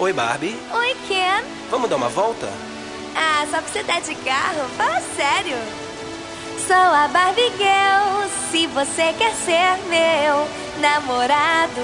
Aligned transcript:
Oi, 0.00 0.14
Barbie. 0.14 0.58
Oi, 0.72 0.96
Ken. 1.06 1.44
Vamos 1.70 1.90
dar 1.90 1.96
uma 1.96 2.08
volta? 2.08 2.48
Ah, 3.14 3.44
só 3.50 3.58
pra 3.58 3.70
você 3.70 3.82
dar 3.82 4.00
de 4.00 4.14
carro? 4.14 4.66
Fala 4.74 4.98
sério. 5.14 5.58
Sou 6.66 6.74
a 6.74 7.06
Barbie 7.08 7.52
Girl, 7.58 8.26
se 8.50 8.66
você 8.68 9.12
quer 9.18 9.34
ser 9.34 9.76
meu 9.90 10.48
namorado, 10.80 11.82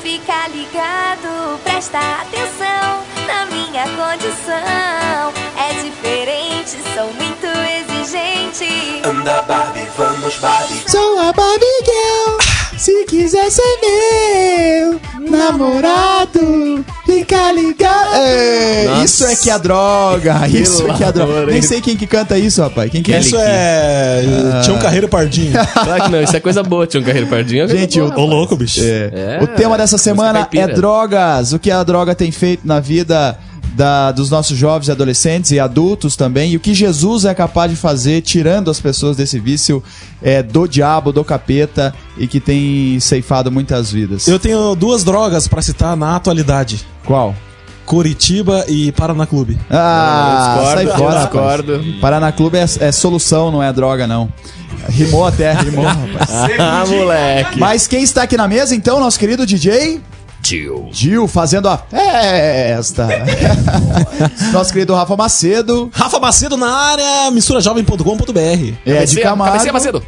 fica 0.00 0.48
ligado, 0.48 1.60
presta 1.62 1.98
atenção 1.98 3.04
na 3.26 3.44
minha 3.44 3.84
condição. 3.84 5.30
É 5.58 5.82
diferente, 5.82 6.78
sou 6.94 7.12
muito 7.12 7.46
exigente. 7.76 9.02
Anda, 9.04 9.42
Barbie, 9.42 9.86
vamos, 9.98 10.34
Barbie. 10.36 10.90
Sou 10.90 11.18
a 11.18 11.30
Barbie 11.30 11.84
Girl, 11.84 12.38
se 12.78 13.04
quiser 13.04 13.50
ser 13.50 13.78
meu 13.82 15.00
namorado, 15.28 16.84
fica 17.10 17.52
ligado. 17.52 18.14
É, 18.14 18.84
Nossa. 18.86 19.04
isso 19.04 19.26
é 19.26 19.36
que 19.36 19.50
é 19.50 19.58
droga, 19.58 20.48
isso 20.48 20.86
é 20.88 20.94
que 20.94 21.04
é 21.04 21.12
droga. 21.12 21.32
amor, 21.32 21.46
Nem 21.48 21.62
sei 21.62 21.80
quem 21.80 21.96
que 21.96 22.06
canta 22.06 22.38
isso, 22.38 22.62
rapaz. 22.62 22.90
Quem 22.90 23.02
que 23.02 23.12
é? 23.12 23.18
Isso 23.18 23.36
é. 23.38 24.22
Tinha 24.62 24.76
um 24.76 24.78
carreiro 24.78 25.08
pardinho. 25.08 25.52
Claro 25.90 26.04
que 26.04 26.10
não, 26.10 26.22
isso 26.22 26.36
é 26.36 26.40
coisa 26.40 26.62
boa, 26.62 26.86
tinha 26.86 27.00
um 27.00 27.04
carreiro 27.04 27.26
pardinho. 27.26 27.64
é 27.64 27.68
Gente, 27.68 27.98
boa, 28.00 28.14
o- 28.16 28.20
Ô, 28.20 28.26
louco, 28.26 28.56
bicho. 28.56 28.80
É. 28.82 29.38
É, 29.40 29.42
o 29.42 29.46
tema 29.46 29.76
dessa 29.76 29.98
semana 29.98 30.46
é 30.54 30.66
drogas. 30.68 31.52
O 31.52 31.58
que 31.58 31.70
a 31.70 31.82
droga 31.82 32.14
tem 32.14 32.30
feito 32.30 32.66
na 32.66 32.78
vida 32.80 33.36
da- 33.74 34.12
dos 34.12 34.30
nossos 34.30 34.56
jovens 34.56 34.88
e 34.88 34.90
adolescentes 34.92 35.50
e 35.50 35.60
adultos 35.60 36.16
também. 36.16 36.52
E 36.52 36.56
o 36.56 36.60
que 36.60 36.74
Jesus 36.74 37.24
é 37.24 37.34
capaz 37.34 37.70
de 37.70 37.76
fazer 37.76 38.20
tirando 38.22 38.70
as 38.70 38.80
pessoas 38.80 39.16
desse 39.16 39.38
vício 39.38 39.82
é, 40.22 40.42
do 40.42 40.66
diabo, 40.66 41.12
do 41.12 41.24
capeta 41.24 41.94
e 42.18 42.26
que 42.26 42.40
tem 42.40 42.98
ceifado 43.00 43.50
muitas 43.50 43.90
vidas. 43.90 44.26
Eu 44.28 44.38
tenho 44.38 44.74
duas 44.74 45.04
drogas 45.04 45.46
pra 45.48 45.62
citar 45.62 45.96
na 45.96 46.16
atualidade: 46.16 46.84
Qual? 47.04 47.34
Curitiba 47.86 48.64
e 48.68 48.92
Paraná 48.92 49.26
Clube. 49.26 49.58
Ah, 49.68 50.58
discordo, 50.60 50.74
sai 50.90 50.98
fora, 50.98 51.20
discordo. 51.20 51.84
Paraná 52.00 52.30
Clube 52.30 52.56
é, 52.58 52.64
é 52.80 52.92
solução, 52.92 53.50
não 53.50 53.60
é 53.62 53.72
droga, 53.72 54.06
não. 54.06 54.32
Rimou 54.90 55.26
até, 55.26 55.52
rimou, 55.54 55.84
rapaz. 55.84 56.30
Ah, 56.58 56.84
moleque. 56.86 57.58
Mas 57.58 57.88
quem 57.88 58.02
está 58.04 58.22
aqui 58.22 58.36
na 58.36 58.46
mesa, 58.46 58.76
então, 58.76 59.00
nosso 59.00 59.18
querido 59.18 59.44
DJ? 59.44 60.00
Tio. 60.50 60.88
Gil 60.90 61.28
fazendo 61.28 61.68
a 61.68 61.78
festa. 61.78 63.06
Nosso 64.52 64.72
querido 64.72 64.92
Rafa 64.92 65.16
Macedo. 65.16 65.88
Rafa 65.92 66.18
Macedo 66.18 66.56
na 66.56 66.74
área, 66.74 67.30
misturajovem.com.br. 67.30 68.74
É 68.84 69.04
de 69.04 69.20
Camargo. 69.20 69.52
Cabeceia, 69.52 69.72
Macedo. 69.72 70.02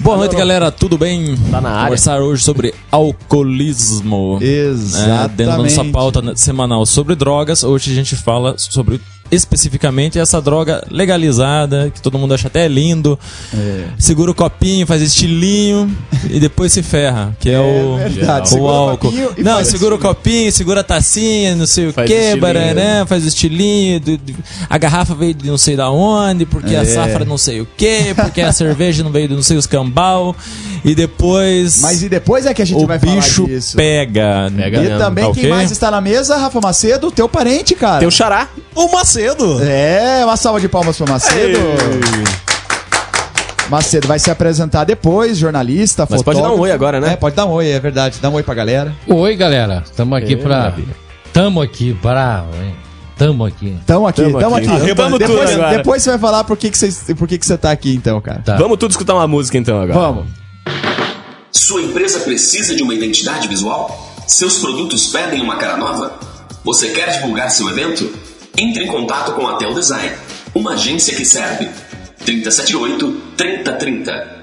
Boa 0.00 0.16
noite, 0.16 0.34
galera. 0.34 0.72
Tudo 0.72 0.98
bem? 0.98 1.36
Tá 1.52 1.60
na 1.60 1.70
área. 1.70 1.84
Conversar 1.84 2.20
hoje 2.20 2.42
sobre 2.42 2.74
alcoolismo. 2.90 4.40
É, 4.42 5.28
dentro 5.28 5.52
da 5.52 5.58
nossa 5.58 5.66
Exatamente. 5.68 5.92
pauta 5.92 6.36
semanal 6.36 6.84
sobre 6.84 7.14
drogas, 7.14 7.62
hoje 7.62 7.92
a 7.92 7.94
gente 7.94 8.16
fala 8.16 8.56
sobre 8.58 9.00
especificamente 9.30 10.18
essa 10.18 10.40
droga 10.40 10.84
legalizada, 10.90 11.90
que 11.94 12.00
todo 12.00 12.18
mundo 12.18 12.34
acha 12.34 12.48
até 12.48 12.66
lindo. 12.68 13.18
É. 13.54 13.84
Segura 13.98 14.30
o 14.30 14.34
copinho, 14.34 14.86
faz 14.86 15.02
estilinho 15.02 15.90
e 16.28 16.40
depois 16.40 16.72
se 16.72 16.82
ferra, 16.82 17.36
que 17.38 17.50
é, 17.50 17.58
o, 17.60 17.96
verdade. 17.96 18.46
o 18.48 18.50
Segura 18.50 18.72
o 18.72 18.74
álcool. 18.74 19.10
copinho 19.10 19.30
Não, 19.38 19.64
segura 19.64 19.94
o 19.94 19.98
copinho, 19.98 20.52
segura 20.52 20.80
a 20.80 20.84
tacinha, 20.84 21.54
não 21.54 21.66
sei 21.66 21.88
o 21.88 21.92
Faz 21.92 22.06
que, 22.08 22.14
estilinho. 22.14 22.40
barará, 22.40 23.06
faz 23.06 23.24
o 23.24 23.28
estilinho. 23.28 24.00
do- 24.00 24.16
do- 24.18 24.34
a 24.68 24.78
garrafa 24.78 25.14
veio 25.14 25.34
de 25.34 25.46
não 25.46 25.58
sei 25.58 25.76
da 25.76 25.90
onde, 25.90 26.44
porque 26.46 26.74
É. 26.74 26.78
a 26.80 26.84
safra 26.84 27.24
não 27.24 27.38
sei 27.38 27.60
o 27.60 27.68
que, 27.76 28.14
porque 28.14 28.40
a 28.40 28.52
cerveja 28.52 29.02
não 29.04 29.10
veio 29.10 29.28
de 29.28 29.34
não 29.34 29.42
sei 29.42 29.56
os 29.56 29.66
cambal. 29.66 30.34
E 30.82 30.94
depois 30.94 31.80
Mas 31.82 32.02
e 32.02 32.08
depois 32.08 32.46
é 32.46 32.54
que 32.54 32.62
a 32.62 32.64
gente 32.64 32.82
o 32.82 32.86
vai 32.86 32.98
bicho 32.98 33.42
falar 33.42 33.48
disso. 33.48 33.76
pega. 33.76 34.50
Pega 34.56 34.78
E 34.78 34.80
mesmo. 34.82 34.98
também 34.98 35.24
Tá 35.26 35.32
quem 35.32 35.42
ok? 35.44 35.50
mais 35.50 35.70
está 35.70 35.90
na 35.90 36.00
mesa, 36.00 36.36
Rafa 36.38 36.58
Macedo, 36.60 37.10
teu 37.10 37.28
parente, 37.28 37.74
cara. 37.74 38.00
Teu 38.00 38.10
xará. 38.10 38.48
O 38.74 38.88
Macedo. 38.90 39.19
É, 39.62 40.24
uma 40.24 40.36
salva 40.36 40.60
de 40.60 40.68
palmas 40.68 40.96
para 40.96 41.12
Macedo. 41.12 41.58
Macedo 43.70 44.08
vai 44.08 44.18
se 44.18 44.30
apresentar 44.30 44.84
depois, 44.84 45.38
jornalista, 45.38 46.02
Mas 46.02 46.22
pode 46.22 46.36
fotógrafo. 46.38 46.54
dar 46.56 46.60
um 46.60 46.60
oi 46.64 46.72
agora, 46.72 47.00
né? 47.00 47.12
É, 47.12 47.16
pode 47.16 47.36
dar 47.36 47.46
um 47.46 47.50
oi, 47.50 47.70
é 47.70 47.78
verdade. 47.78 48.18
Dá 48.20 48.28
um 48.28 48.34
oi 48.34 48.42
pra 48.42 48.54
galera. 48.54 48.92
Oi, 49.06 49.36
galera. 49.36 49.84
Tamo 49.96 50.14
aqui 50.16 50.32
Ê, 50.32 50.36
pra. 50.36 50.74
Tamo 51.32 51.62
aqui 51.62 51.94
pra. 51.94 52.44
Tamo 53.16 53.44
aqui. 53.44 53.76
Tamo 53.86 54.06
aqui, 54.08 54.22
Tamo 54.22 54.40
tamo, 54.40 54.56
aqui. 54.56 54.66
aqui. 54.66 54.94
Tudo 54.94 55.18
depois, 55.18 55.50
agora. 55.50 55.76
depois 55.76 56.02
você 56.02 56.10
vai 56.10 56.18
falar 56.18 56.42
por 56.42 56.56
que, 56.56 56.70
que, 56.70 56.78
você, 56.78 57.14
por 57.14 57.28
que, 57.28 57.38
que 57.38 57.46
você 57.46 57.56
tá 57.56 57.70
aqui, 57.70 57.94
então, 57.94 58.20
cara. 58.20 58.42
Tá. 58.44 58.56
Vamos 58.56 58.76
tudo 58.78 58.90
escutar 58.90 59.14
uma 59.14 59.28
música 59.28 59.56
então 59.56 59.80
agora. 59.80 59.98
Vamos. 59.98 60.24
Sua 61.52 61.82
empresa 61.82 62.20
precisa 62.20 62.74
de 62.74 62.82
uma 62.82 62.94
identidade 62.94 63.46
visual? 63.46 64.14
Seus 64.26 64.58
produtos 64.58 65.08
pedem 65.08 65.42
uma 65.42 65.56
cara 65.56 65.76
nova? 65.76 66.18
Você 66.64 66.88
quer 66.88 67.10
divulgar 67.10 67.50
seu 67.50 67.68
evento? 67.68 68.10
Entre 68.60 68.84
em 68.84 68.88
contato 68.88 69.32
com 69.32 69.46
a 69.46 69.56
Tel 69.56 69.72
Design, 69.72 70.14
uma 70.54 70.74
agência 70.74 71.16
que 71.16 71.24
serve. 71.24 71.70
378 72.26 73.10
3030 73.34 74.39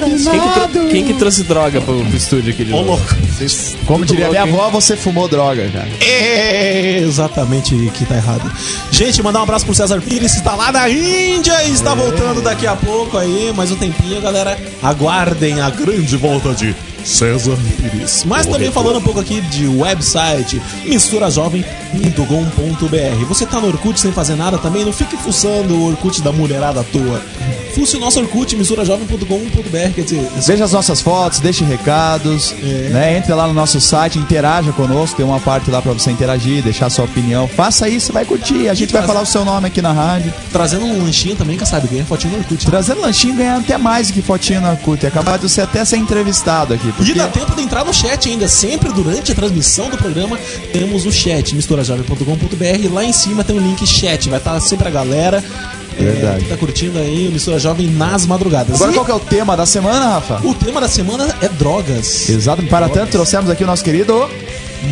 Quem 0.00 0.40
que, 0.40 0.48
tro- 0.70 0.88
quem 0.88 1.04
que 1.04 1.14
trouxe 1.14 1.42
droga 1.44 1.80
pro, 1.80 2.04
pro 2.04 2.16
estúdio 2.16 2.52
aqui 2.52 2.64
de 2.64 2.72
Ô, 2.72 2.76
novo? 2.76 2.88
louco. 2.90 3.04
Como 3.86 4.04
diria 4.04 4.26
louco, 4.26 4.40
minha 4.42 4.52
hein? 4.52 4.60
avó, 4.60 4.70
você 4.70 4.96
fumou 4.96 5.28
droga, 5.28 5.68
cara. 5.70 5.88
É 6.00 6.98
exatamente 6.98 7.74
que 7.94 8.04
tá 8.04 8.16
errado. 8.16 8.50
Gente, 8.90 9.22
mandar 9.22 9.40
um 9.40 9.42
abraço 9.42 9.64
pro 9.64 9.74
César 9.74 10.00
Pires, 10.00 10.32
que 10.32 10.38
está 10.38 10.54
lá 10.54 10.70
na 10.72 10.88
Índia 10.88 11.64
e 11.64 11.72
está 11.72 11.94
voltando 11.94 12.40
daqui 12.42 12.66
a 12.66 12.76
pouco 12.76 13.16
aí. 13.18 13.52
Mais 13.54 13.70
um 13.70 13.76
tempinho, 13.76 14.20
galera. 14.20 14.58
Aguardem 14.82 15.60
a 15.60 15.70
grande 15.70 16.16
volta 16.16 16.54
de 16.54 16.74
César 17.06 17.56
Pires. 17.76 18.24
Mas 18.24 18.46
também 18.46 18.70
falando 18.72 18.98
um 18.98 19.02
pouco 19.02 19.20
aqui 19.20 19.40
de 19.40 19.68
website 19.68 20.60
misturajovem.com.br. 20.84 23.24
Você 23.28 23.46
tá 23.46 23.60
no 23.60 23.68
Orkut 23.68 23.98
sem 23.98 24.12
fazer 24.12 24.34
nada 24.34 24.58
também? 24.58 24.84
Não 24.84 24.92
fique 24.92 25.16
fuçando 25.16 25.74
o 25.74 25.86
Orkut 25.88 26.20
da 26.20 26.32
mulherada 26.32 26.80
à 26.80 26.84
toa. 26.84 27.20
Fuce 27.74 27.96
o 27.96 28.00
nosso 28.00 28.18
Orkut, 28.20 28.56
misturajovem.com.br. 28.56 29.94
Quer 29.94 30.02
dizer, 30.02 30.26
Veja 30.46 30.64
as 30.64 30.72
nossas 30.72 31.00
fotos, 31.00 31.40
deixe 31.40 31.62
recados, 31.62 32.54
né? 32.90 33.18
Entre 33.18 33.32
lá 33.34 33.46
no 33.46 33.52
nosso 33.52 33.80
site, 33.80 34.18
interaja 34.18 34.72
conosco, 34.72 35.16
tem 35.16 35.26
uma 35.26 35.38
parte 35.38 35.70
lá 35.70 35.82
pra 35.82 35.92
você 35.92 36.10
interagir, 36.10 36.62
deixar 36.62 36.88
sua 36.90 37.04
opinião. 37.04 37.46
Faça 37.46 37.88
isso, 37.88 38.12
vai 38.12 38.24
curtir. 38.24 38.68
A 38.68 38.74
gente 38.74 38.92
vai 38.92 39.06
falar 39.06 39.20
o 39.20 39.26
seu 39.26 39.44
nome 39.44 39.66
aqui 39.66 39.82
na 39.82 39.92
rádio. 39.92 40.32
trazendo 40.50 40.86
um 40.86 41.04
lanchinho 41.04 41.36
também, 41.36 41.56
quem 41.56 41.66
sabe, 41.66 41.88
ganha 41.88 42.04
fotinho 42.04 42.32
no 42.32 42.38
Orkut. 42.40 42.64
Trazendo 42.64 43.00
lanchinho 43.00 43.36
ganhar 43.36 43.58
até 43.58 43.76
mais 43.76 44.08
do 44.08 44.14
que 44.14 44.22
fotinho 44.22 44.60
na 44.60 44.74
CUT. 44.76 45.06
É 45.06 45.10
capaz 45.10 45.40
de 45.40 45.48
você 45.48 45.60
até 45.60 45.84
ser 45.84 45.98
entrevistado 45.98 46.72
aqui. 46.72 46.90
E 46.96 47.04
Porque... 47.04 47.14
dá 47.14 47.28
tempo 47.28 47.54
de 47.54 47.62
entrar 47.62 47.84
no 47.84 47.92
chat 47.92 48.28
ainda. 48.28 48.48
Sempre 48.48 48.90
durante 48.92 49.32
a 49.32 49.34
transmissão 49.34 49.90
do 49.90 49.96
programa 49.96 50.38
temos 50.72 51.04
o 51.06 51.12
chat, 51.12 51.54
misturajovem.com.br. 51.54 52.92
Lá 52.92 53.04
em 53.04 53.12
cima 53.12 53.44
tem 53.44 53.56
um 53.56 53.60
link 53.60 53.86
chat. 53.86 54.28
Vai 54.28 54.38
estar 54.38 54.58
sempre 54.60 54.88
a 54.88 54.90
galera. 54.90 55.42
é, 55.98 56.02
Verdade. 56.02 56.44
que 56.44 56.50
tá 56.50 56.56
curtindo 56.56 56.98
aí 56.98 57.28
o 57.28 57.32
Mistura 57.32 57.58
Jovem 57.58 57.86
nas 57.88 58.26
madrugadas. 58.26 58.74
Agora 58.76 58.90
E 58.90 58.94
qual 58.94 59.04
que 59.04 59.10
é 59.12 59.14
o 59.14 59.20
tema 59.20 59.56
da 59.56 59.64
semana, 59.66 60.14
Rafa? 60.14 60.40
o 60.46 60.54
tema 60.54 60.80
da 60.80 60.88
semana 60.88 61.34
é 61.40 61.48
drogas. 61.48 62.28
Exato, 62.28 62.62
para 62.64 62.88
tanto 62.88 63.10
trouxemos 63.12 63.48
aqui 63.50 63.64
o 63.64 63.66
nosso 63.66 63.82
querido 63.84 64.28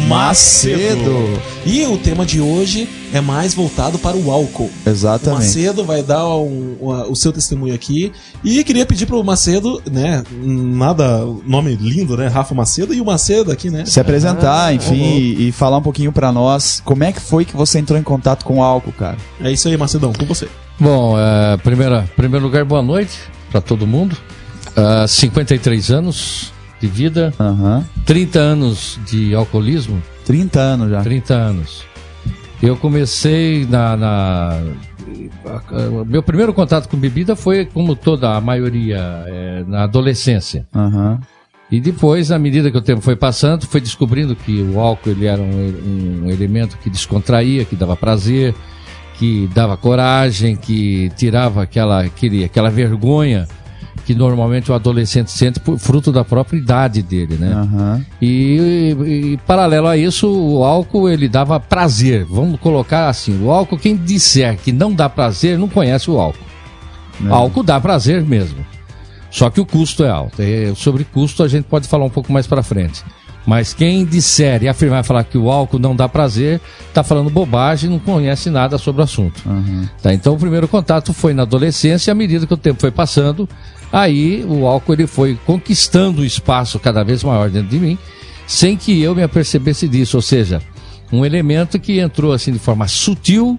Macedo. 0.08 1.40
E 1.64 1.84
o 1.86 1.96
tema 1.98 2.25
de 2.26 2.40
hoje 2.40 2.88
é 3.12 3.20
mais 3.20 3.54
voltado 3.54 3.98
para 3.98 4.16
o 4.16 4.31
álcool. 4.31 4.70
O 4.84 4.88
Exatamente. 4.90 5.42
Macedo 5.44 5.84
vai 5.84 6.02
dar 6.02 6.26
um- 6.36 6.76
o, 6.81 7.12
o 7.12 7.16
seu 7.16 7.32
testemunho 7.32 7.75
aqui. 7.75 8.12
E 8.42 8.62
queria 8.64 8.84
pedir 8.86 9.06
pro 9.06 9.22
Macedo, 9.22 9.81
né? 9.90 10.22
Nada, 10.42 11.20
nome 11.46 11.76
lindo, 11.76 12.16
né? 12.16 12.26
Rafa 12.28 12.54
Macedo 12.54 12.92
e 12.94 13.00
o 13.00 13.04
Macedo 13.04 13.50
aqui, 13.52 13.70
né? 13.70 13.84
Se 13.86 14.00
apresentar, 14.00 14.66
Ah, 14.66 14.72
enfim, 14.75 14.94
e, 15.02 15.48
e 15.48 15.52
falar 15.52 15.78
um 15.78 15.82
pouquinho 15.82 16.12
pra 16.12 16.31
nós 16.32 16.81
como 16.84 17.04
é 17.04 17.12
que 17.12 17.20
foi 17.20 17.44
que 17.44 17.56
você 17.56 17.78
entrou 17.78 17.98
em 17.98 18.02
contato 18.02 18.44
com 18.44 18.58
o 18.58 18.62
álcool, 18.62 18.92
cara. 18.92 19.16
É 19.40 19.50
isso 19.50 19.69
aí, 19.69 19.76
Macedão, 19.76 20.12
com 20.12 20.25
você. 20.26 20.48
Bom, 20.78 21.16
é, 21.19 21.56
primeira, 21.58 22.08
primeiro 22.16 22.44
lugar, 22.44 22.64
boa 22.64 22.82
noite 22.82 23.19
para 23.50 23.60
todo 23.60 23.86
mundo. 23.86 24.16
Ah, 24.76 25.06
53 25.06 25.90
anos 25.90 26.52
de 26.84 26.90
vida, 26.90 27.32
Aham. 27.40 27.84
30 28.04 28.38
anos 28.38 28.98
de 29.10 29.34
alcoolismo, 29.34 30.02
30 30.26 30.60
anos 30.60 30.90
já. 30.90 31.02
30 31.02 31.34
anos. 31.34 31.84
Eu 32.62 32.76
comecei 32.76 33.66
na. 33.69 33.96
na- 33.96 34.60
meu 36.06 36.22
primeiro 36.22 36.52
contato 36.52 36.88
com 36.88 36.96
bebida 36.96 37.34
foi, 37.36 37.64
como 37.66 37.94
toda 37.94 38.34
a 38.34 38.40
maioria, 38.40 38.98
é, 39.26 39.64
na 39.66 39.84
adolescência. 39.84 40.66
Aham. 40.75 41.20
E 41.70 41.81
depois, 41.81 42.31
à 42.31 42.38
medida 42.38 42.70
que 42.70 42.76
o 42.76 42.81
tempo 42.82 43.00
foi 43.00 43.16
passando, 43.16 43.66
foi 43.66 43.81
descobrindo 43.81 44.36
que 44.36 44.62
o 44.62 44.78
álcool 44.78 45.10
ele 45.10 45.26
era 45.26 45.40
um, 45.40 46.22
um 46.25 46.31
elemento 46.31 46.78
que 46.78 46.90
descontraía, 46.90 47.64
que 47.64 47.75
dava 47.75 47.96
prazer, 47.96 48.54
que 49.19 49.48
dava 49.54 49.76
coragem, 49.76 50.54
que 50.56 51.10
tirava 51.16 51.62
aquela, 51.62 52.02
aquele, 52.02 52.44
aquela 52.44 52.70
vergonha 52.70 53.48
que 54.05 54.15
normalmente 54.15 54.71
o 54.71 54.75
adolescente 54.75 55.31
sente 55.31 55.59
por 55.59 55.79
fruto 55.79 56.12
da 56.12 56.25
própria 56.25 56.59
idade 56.59 57.03
dele, 57.03 57.37
né? 57.37 57.53
Aham. 57.53 58.06
E, 58.21 58.97
e, 59.06 59.39
paralelo 59.47 59.87
a 59.87 59.97
isso, 59.97 60.31
o 60.31 60.65
álcool 60.65 61.09
ele 61.09 61.29
dava 61.29 61.59
prazer. 61.59 62.25
Vamos 62.25 62.61
colocar 62.61 63.09
assim: 63.09 63.43
o 63.43 63.51
álcool, 63.51 63.79
quem 63.79 63.97
disser 63.97 64.56
que 64.59 64.73
não 64.73 64.93
dá 64.93 65.09
prazer, 65.09 65.59
não 65.59 65.69
conhece 65.69 66.11
o 66.11 66.19
álcool. 66.19 66.45
Álcool 67.31 67.62
dá 67.62 67.81
prazer 67.81 68.23
mesmo. 68.23 68.65
Só 69.31 69.51
que 69.51 69.61
o 69.61 69.67
custo 69.67 70.05
é 70.05 70.11
alto. 70.11 70.43
E 70.43 70.75
sobre 70.77 71.05
custo 71.05 71.43
a 71.43 71.49
gente 71.49 71.65
pode 71.65 71.89
falar 71.89 72.05
um 72.05 72.11
pouco 72.11 72.33
mais 72.33 72.47
para 72.47 72.62
frente. 72.62 73.03
Mas 73.46 73.75
quem 73.75 74.05
disser 74.05 74.62
e 74.62 74.69
afirmar 74.69 75.05
falar 75.05 75.25
que 75.25 75.37
o 75.37 75.50
álcool 75.50 75.79
não 75.79 75.94
dá 75.94 76.08
prazer, 76.08 76.61
está 76.88 77.02
falando 77.02 77.29
bobagem 77.29 77.91
e 77.91 77.93
não 77.93 77.99
conhece 77.99 78.49
nada 78.49 78.79
sobre 78.79 79.02
o 79.02 79.05
assunto. 79.05 79.43
Tá, 80.02 80.14
então 80.14 80.35
o 80.35 80.38
primeiro 80.38 80.67
contato 80.67 81.12
foi 81.12 81.35
na 81.35 81.43
adolescência, 81.43 82.11
e 82.11 82.12
à 82.12 82.14
medida 82.14 82.46
que 82.46 82.55
o 82.55 82.56
tempo 82.56 82.81
foi 82.81 82.91
passando, 82.91 83.49
aí 83.93 84.44
o 84.49 84.67
álcool 84.67 84.94
ele 84.94 85.06
foi 85.06 85.38
conquistando 85.44 86.23
um 86.23 86.25
espaço 86.25 86.79
cada 86.79 87.02
vez 87.05 87.23
maior 87.23 87.50
dentro 87.50 87.69
de 87.69 87.79
mim, 87.79 87.99
sem 88.46 88.76
que 88.76 89.02
eu 89.02 89.14
me 89.14 89.23
apercebesse 89.23 89.87
disso. 89.88 90.17
Ou 90.17 90.23
seja, 90.23 90.62
um 91.12 91.25
elemento 91.25 91.79
que 91.79 92.00
entrou 92.00 92.32
assim 92.32 92.50
de 92.50 92.58
forma 92.58 92.88
sutil, 92.88 93.58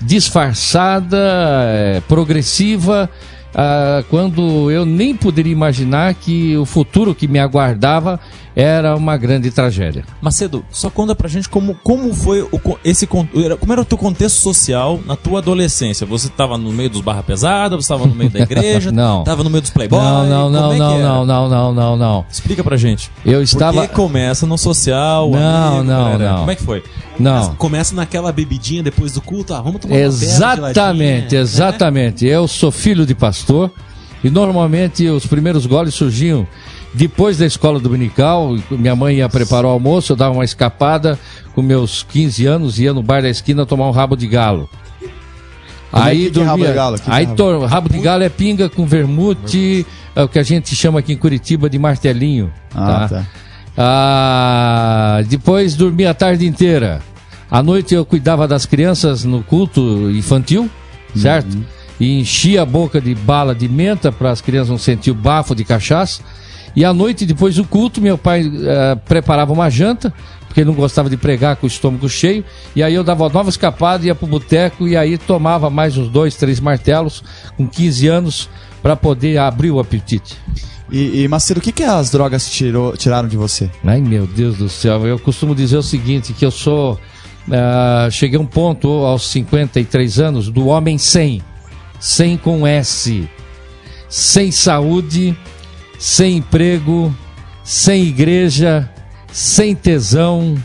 disfarçada, 0.00 1.18
eh, 1.18 2.02
progressiva, 2.06 3.10
ah, 3.58 4.04
quando 4.10 4.70
eu 4.70 4.84
nem 4.84 5.16
poderia 5.16 5.52
imaginar 5.52 6.12
que 6.12 6.54
o 6.58 6.66
futuro 6.66 7.14
que 7.14 7.26
me 7.26 7.38
aguardava 7.38 8.20
era 8.56 8.96
uma 8.96 9.18
grande 9.18 9.50
tragédia. 9.50 10.02
Macedo, 10.18 10.64
só 10.70 10.88
conta 10.88 11.14
pra 11.14 11.28
gente 11.28 11.46
como, 11.46 11.74
como 11.84 12.14
foi 12.14 12.40
o, 12.40 12.50
esse 12.82 13.06
como 13.06 13.28
era 13.70 13.82
o 13.82 13.84
teu 13.84 13.98
contexto 13.98 14.36
social 14.40 14.98
na 15.04 15.14
tua 15.14 15.40
adolescência. 15.40 16.06
Você 16.06 16.30
tava 16.30 16.56
no 16.56 16.72
meio 16.72 16.88
dos 16.88 17.02
barra 17.02 17.22
pesada, 17.22 17.76
você 17.76 17.86
tava 17.88 18.06
no 18.06 18.14
meio 18.14 18.30
da 18.30 18.40
igreja, 18.40 18.90
Não. 18.90 19.22
tava 19.24 19.44
no 19.44 19.50
meio 19.50 19.60
dos 19.60 19.70
playboy. 19.70 20.00
não, 20.00 20.26
não, 20.26 20.50
não, 20.50 20.72
é 20.72 20.78
não, 20.78 20.98
não, 20.98 21.26
não, 21.26 21.48
não, 21.50 21.74
não, 21.74 21.96
não. 21.98 22.24
Explica 22.30 22.64
pra 22.64 22.78
gente. 22.78 23.10
Eu 23.26 23.42
estava. 23.42 23.82
Porque 23.82 23.94
começa 23.94 24.46
no 24.46 24.56
social, 24.56 25.30
Não, 25.30 25.68
amigo, 25.68 25.84
não, 25.84 26.04
galera. 26.12 26.30
não. 26.32 26.38
Como 26.38 26.50
é 26.50 26.54
que 26.56 26.62
foi? 26.62 26.82
Não. 27.18 27.54
Começa 27.56 27.94
naquela 27.94 28.32
bebidinha 28.32 28.82
depois 28.82 29.12
do 29.12 29.20
culto. 29.20 29.52
Ah, 29.52 29.60
vamos 29.60 29.82
tomar 29.82 29.96
uma 29.96 30.00
Exatamente, 30.00 30.56
bela 30.56 30.72
geladinha, 30.74 31.20
né? 31.20 31.26
exatamente. 31.40 32.26
Eu 32.26 32.48
sou 32.48 32.70
filho 32.70 33.04
de 33.04 33.14
pastor 33.14 33.70
e 34.24 34.30
normalmente 34.30 35.06
os 35.08 35.26
primeiros 35.26 35.66
goles 35.66 35.92
surgiam 35.94 36.46
depois 36.94 37.38
da 37.38 37.46
escola 37.46 37.78
dominical. 37.80 38.56
Minha 38.70 38.96
mãe 38.96 39.16
ia 39.16 39.28
preparar 39.28 39.66
o 39.66 39.68
almoço, 39.68 40.12
eu 40.12 40.16
dava 40.16 40.34
uma 40.34 40.44
escapada 40.44 41.18
com 41.54 41.62
meus 41.62 42.02
15 42.02 42.46
anos, 42.46 42.78
ia 42.78 42.92
no 42.92 43.02
bar 43.02 43.22
da 43.22 43.28
esquina 43.28 43.64
tomar 43.66 43.86
um 43.88 43.92
rabo 43.92 44.16
de 44.16 44.26
galo. 44.26 44.68
Como 45.90 46.04
é 46.04 46.08
Aí 46.08 46.24
que- 46.24 46.30
que 46.32 46.38
rabo 46.40 46.48
dormia. 46.50 46.68
de 46.68 46.74
galo? 46.74 46.98
Que 46.98 47.10
aí 47.10 47.24
rabo? 47.24 47.64
rabo 47.66 47.88
de 47.88 47.98
galo 48.00 48.22
é 48.22 48.28
pinga 48.28 48.68
com 48.68 48.84
vermute, 48.86 49.86
é 50.14 50.22
o 50.22 50.28
que 50.28 50.38
a 50.38 50.42
gente 50.42 50.74
chama 50.74 50.98
aqui 50.98 51.12
em 51.12 51.16
Curitiba 51.16 51.70
de 51.70 51.78
martelinho. 51.78 52.52
Ah, 52.74 53.06
tá. 53.08 53.24
Ah, 53.78 55.22
depois 55.28 55.74
dormia 55.76 56.10
a 56.10 56.14
tarde 56.14 56.46
inteira. 56.46 57.00
À 57.50 57.62
noite 57.62 57.94
eu 57.94 58.04
cuidava 58.04 58.48
das 58.48 58.66
crianças 58.66 59.22
no 59.24 59.42
culto 59.42 60.10
infantil, 60.10 60.68
certo? 61.14 61.56
E 62.00 62.18
enchia 62.20 62.62
a 62.62 62.66
boca 62.66 63.00
de 63.00 63.14
bala 63.14 63.54
de 63.54 63.68
menta 63.68 64.10
para 64.10 64.30
as 64.30 64.40
crianças 64.40 64.68
não 64.70 64.78
sentir 64.78 65.10
o 65.12 65.14
bafo 65.14 65.54
de 65.54 65.64
cachaça. 65.64 66.20
E 66.76 66.84
à 66.84 66.92
noite, 66.92 67.24
depois 67.24 67.56
do 67.56 67.64
culto, 67.64 68.02
meu 68.02 68.18
pai 68.18 68.42
eh, 68.44 68.94
preparava 69.06 69.50
uma 69.50 69.70
janta, 69.70 70.12
porque 70.46 70.60
ele 70.60 70.68
não 70.68 70.74
gostava 70.74 71.08
de 71.08 71.16
pregar 71.16 71.56
com 71.56 71.66
o 71.66 71.68
estômago 71.68 72.06
cheio. 72.06 72.44
E 72.76 72.82
aí 72.82 72.92
eu 72.92 73.02
dava 73.02 73.24
uma 73.24 73.32
nova 73.32 73.48
escapada, 73.48 74.04
ia 74.04 74.14
pro 74.14 74.26
boteco 74.26 74.86
e 74.86 74.94
aí 74.94 75.16
tomava 75.16 75.70
mais 75.70 75.96
uns 75.96 76.10
dois, 76.10 76.36
três 76.36 76.60
martelos 76.60 77.24
com 77.56 77.66
15 77.66 78.08
anos 78.08 78.50
para 78.82 78.94
poder 78.94 79.38
abrir 79.38 79.70
o 79.70 79.80
apetite. 79.80 80.36
E, 80.92 81.22
e 81.22 81.28
Macedo, 81.28 81.60
o 81.60 81.62
que, 81.62 81.72
que 81.72 81.82
as 81.82 82.10
drogas 82.10 82.48
tirou, 82.50 82.94
tiraram 82.94 83.26
de 83.26 83.38
você? 83.38 83.70
Ai, 83.82 84.00
meu 84.00 84.26
Deus 84.26 84.58
do 84.58 84.68
céu. 84.68 85.06
Eu 85.06 85.18
costumo 85.18 85.54
dizer 85.54 85.78
o 85.78 85.82
seguinte, 85.82 86.34
que 86.34 86.44
eu 86.44 86.50
sou... 86.50 87.00
ah, 87.50 88.08
cheguei 88.10 88.38
a 88.38 88.42
um 88.42 88.46
ponto, 88.46 88.88
aos 88.88 89.28
53 89.30 90.20
anos, 90.20 90.50
do 90.50 90.66
homem 90.66 90.98
sem. 90.98 91.42
Sem 91.98 92.36
com 92.36 92.66
S. 92.66 93.28
Sem 94.08 94.52
saúde, 94.52 95.36
sem 95.98 96.36
emprego, 96.38 97.14
sem 97.64 98.04
igreja, 98.04 98.88
sem 99.32 99.74
tesão, 99.74 100.56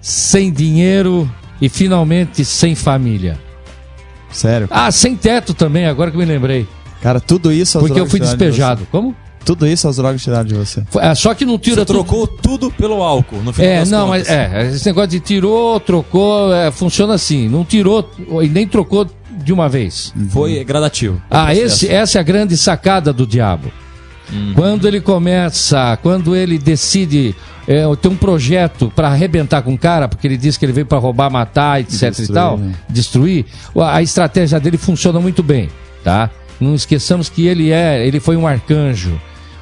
sem 0.00 0.52
dinheiro 0.52 1.30
e, 1.60 1.68
finalmente, 1.68 2.44
sem 2.44 2.74
família. 2.74 3.38
Sério? 4.30 4.68
Ah, 4.70 4.90
sem 4.92 5.16
teto 5.16 5.54
também, 5.54 5.86
agora 5.86 6.10
que 6.10 6.16
me 6.16 6.24
lembrei. 6.24 6.66
Cara, 7.00 7.20
tudo 7.20 7.52
isso 7.52 7.78
as 7.78 7.84
Porque 7.84 7.98
eu 8.00 8.06
fui 8.06 8.18
tiraram 8.20 8.36
de 8.36 8.44
despejado. 8.44 8.86
Como? 8.90 9.14
Tudo 9.44 9.66
isso 9.66 9.88
as 9.88 9.96
drogas 9.96 10.22
tiraram 10.22 10.44
de 10.44 10.54
você. 10.54 10.82
Foi- 10.90 11.02
ah, 11.02 11.14
Só 11.14 11.32
que 11.32 11.44
não 11.46 11.58
tira 11.58 11.76
Você 11.76 11.86
tudo- 11.86 11.96
trocou 12.04 12.26
tudo 12.26 12.70
pelo 12.70 13.02
álcool, 13.02 13.38
no 13.42 13.52
final 13.52 13.70
É, 13.70 13.78
das 13.80 13.90
não, 13.90 14.08
mas 14.08 14.28
é, 14.28 14.68
esse 14.74 14.84
negócio 14.86 15.08
de 15.10 15.20
tirou, 15.20 15.80
trocou, 15.80 16.52
é, 16.52 16.70
funciona 16.70 17.14
assim. 17.14 17.48
Não 17.48 17.64
tirou 17.64 18.10
e 18.42 18.48
nem 18.48 18.66
trocou 18.68 19.06
de 19.42 19.52
uma 19.52 19.68
vez. 19.68 20.12
Foi 20.28 20.62
gradativo. 20.64 21.22
Ah, 21.30 21.54
esse, 21.54 21.88
essa 21.88 22.18
é 22.18 22.20
a 22.20 22.24
grande 22.24 22.56
sacada 22.58 23.12
do 23.12 23.26
diabo. 23.26 23.70
Quando 24.54 24.86
ele 24.86 25.00
começa, 25.00 25.96
quando 26.02 26.36
ele 26.36 26.58
decide 26.58 27.34
é, 27.66 27.82
ter 27.96 28.08
um 28.08 28.16
projeto 28.16 28.92
para 28.94 29.08
arrebentar 29.08 29.62
com 29.62 29.74
o 29.74 29.78
cara, 29.78 30.08
porque 30.08 30.26
ele 30.26 30.36
diz 30.36 30.56
que 30.56 30.64
ele 30.64 30.72
veio 30.72 30.86
para 30.86 30.98
roubar, 30.98 31.30
matar, 31.30 31.80
etc 31.80 32.02
e 32.02 32.08
Destruir, 32.08 32.34
tal, 32.34 32.58
né? 32.58 32.74
destruir, 32.88 33.46
a 33.76 34.02
estratégia 34.02 34.60
dele 34.60 34.76
funciona 34.76 35.20
muito 35.20 35.42
bem, 35.42 35.68
tá? 36.04 36.30
Não 36.60 36.74
esqueçamos 36.74 37.28
que 37.28 37.46
ele 37.46 37.70
é, 37.70 38.06
ele 38.06 38.20
foi 38.20 38.36
um 38.36 38.46
arcanjo. 38.46 39.20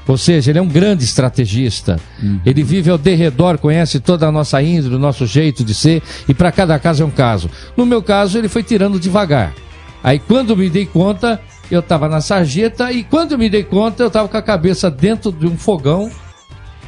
Ou 0.08 0.16
seja, 0.16 0.52
ele 0.52 0.58
é 0.60 0.62
um 0.62 0.68
grande 0.68 1.02
estrategista. 1.02 1.98
Ele 2.44 2.62
vive 2.62 2.88
ao 2.90 2.96
derredor, 2.96 3.58
conhece 3.58 3.98
toda 3.98 4.28
a 4.28 4.30
nossa 4.30 4.62
índole, 4.62 4.94
o 4.94 4.98
nosso 5.00 5.26
jeito 5.26 5.64
de 5.64 5.74
ser, 5.74 6.00
e 6.28 6.32
para 6.32 6.52
cada 6.52 6.78
caso 6.78 7.02
é 7.02 7.06
um 7.06 7.10
caso. 7.10 7.50
No 7.76 7.84
meu 7.84 8.00
caso, 8.00 8.38
ele 8.38 8.48
foi 8.48 8.62
tirando 8.62 9.00
devagar. 9.00 9.52
Aí 10.04 10.20
quando 10.20 10.56
me 10.56 10.70
dei 10.70 10.86
conta, 10.86 11.40
eu 11.70 11.80
estava 11.80 12.08
na 12.08 12.20
sarjeta, 12.20 12.92
e 12.92 13.02
quando 13.02 13.38
me 13.38 13.48
dei 13.48 13.64
conta, 13.64 14.02
eu 14.02 14.08
estava 14.08 14.28
com 14.28 14.36
a 14.36 14.42
cabeça 14.42 14.90
dentro 14.90 15.32
de 15.32 15.46
um 15.46 15.56
fogão, 15.56 16.10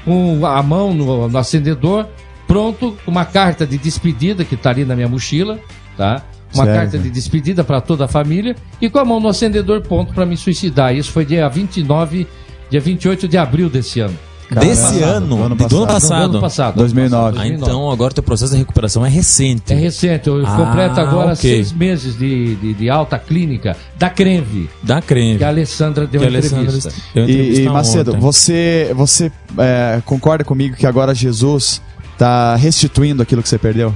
com 0.04 0.47
a 0.47 0.62
mão 0.62 0.94
no, 0.94 1.28
no 1.28 1.38
acendedor, 1.38 2.06
pronto, 2.47 2.97
uma 3.06 3.25
carta 3.25 3.66
de 3.66 3.76
despedida 3.76 4.44
que 4.44 4.54
está 4.54 4.70
ali 4.70 4.85
na 4.85 4.94
minha 4.94 5.08
mochila, 5.08 5.58
tá? 5.97 6.23
Uma 6.54 6.64
Certo. 6.64 6.78
carta 6.78 6.99
de 6.99 7.11
despedida 7.11 7.62
para 7.62 7.80
toda 7.80 8.06
a 8.06 8.08
família 8.08 8.56
e 8.80 8.88
com 8.88 8.99
a 8.99 9.04
mão 9.04 9.20
no 9.20 9.28
acendedor, 9.28 9.82
ponto 9.82 10.14
para 10.14 10.25
me 10.25 10.35
suicidar. 10.37 10.94
Isso 10.94 11.12
foi 11.12 11.26
dia 11.26 11.47
29, 11.47 12.26
dia 12.70 12.80
28 12.80 13.28
de 13.28 13.37
abril 13.37 13.68
desse 13.68 14.00
ano. 14.00 14.18
Desse 14.50 15.02
ano, 15.02 15.37
do 15.37 15.43
ano 15.43 15.55
do 15.55 15.62
ano 15.76 15.87
passado. 15.87 15.87
Do 15.87 15.87
passado. 15.87 16.31
ano 16.31 16.40
passado. 16.40 16.76
2009. 16.76 17.38
Ah, 17.38 17.47
então 17.49 17.90
agora 17.90 18.14
teu 18.14 18.23
processo 18.23 18.52
de 18.52 18.59
recuperação 18.59 19.05
é 19.05 19.09
recente. 19.09 19.73
É 19.73 19.76
recente, 19.76 20.26
eu 20.28 20.43
Ah, 20.47 20.57
completo 20.57 20.99
agora 21.00 21.33
ok. 21.35 21.37
seis 21.37 21.71
meses 21.73 22.17
de, 22.19 22.55
de, 22.57 22.73
de 22.75 22.88
alta 22.88 23.19
clínica 23.19 23.76
da 23.97 24.09
Crenve, 24.09 24.71
Da 24.83 25.02
creme. 25.02 25.37
que 25.38 25.45
a 25.45 25.49
Alessandra 25.49 26.07
deu 26.07 26.21
Que 26.21 26.26
a 26.26 26.31
uma 26.31 26.37
Alessandra 26.38 26.64
entrevista. 26.64 26.93
E, 27.14 27.61
e, 27.61 27.69
Macedo, 27.69 28.12
ontem. 28.12 28.21
você, 28.21 28.90
você 28.95 29.31
é, 29.59 30.00
concorda 30.07 30.45
comigo 30.45 30.76
que 30.76 30.87
agora 30.87 31.14
Jesus 31.14 31.83
está 32.14 32.57
restituindo 32.57 33.23
aquilo 33.23 33.43
que 33.43 33.49
você 33.50 33.59
perdeu? 33.59 33.95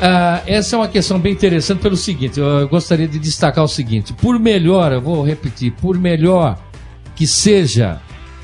Ah, 0.00 0.40
essa 0.46 0.76
é 0.76 0.78
uma 0.78 0.88
questão 0.88 1.18
bem 1.18 1.32
interessante 1.32 1.80
pelo 1.80 1.96
seguinte, 1.96 2.38
eu 2.38 2.68
gostaria 2.68 3.08
de 3.08 3.18
destacar 3.18 3.64
o 3.64 3.68
seguinte, 3.68 4.12
por 4.12 4.38
melhor, 4.38 4.92
eu 4.92 5.00
vou 5.02 5.24
repetir, 5.24 5.72
por 5.72 5.98
melhor 5.98 6.56
que 7.16 7.26
seja 7.26 8.00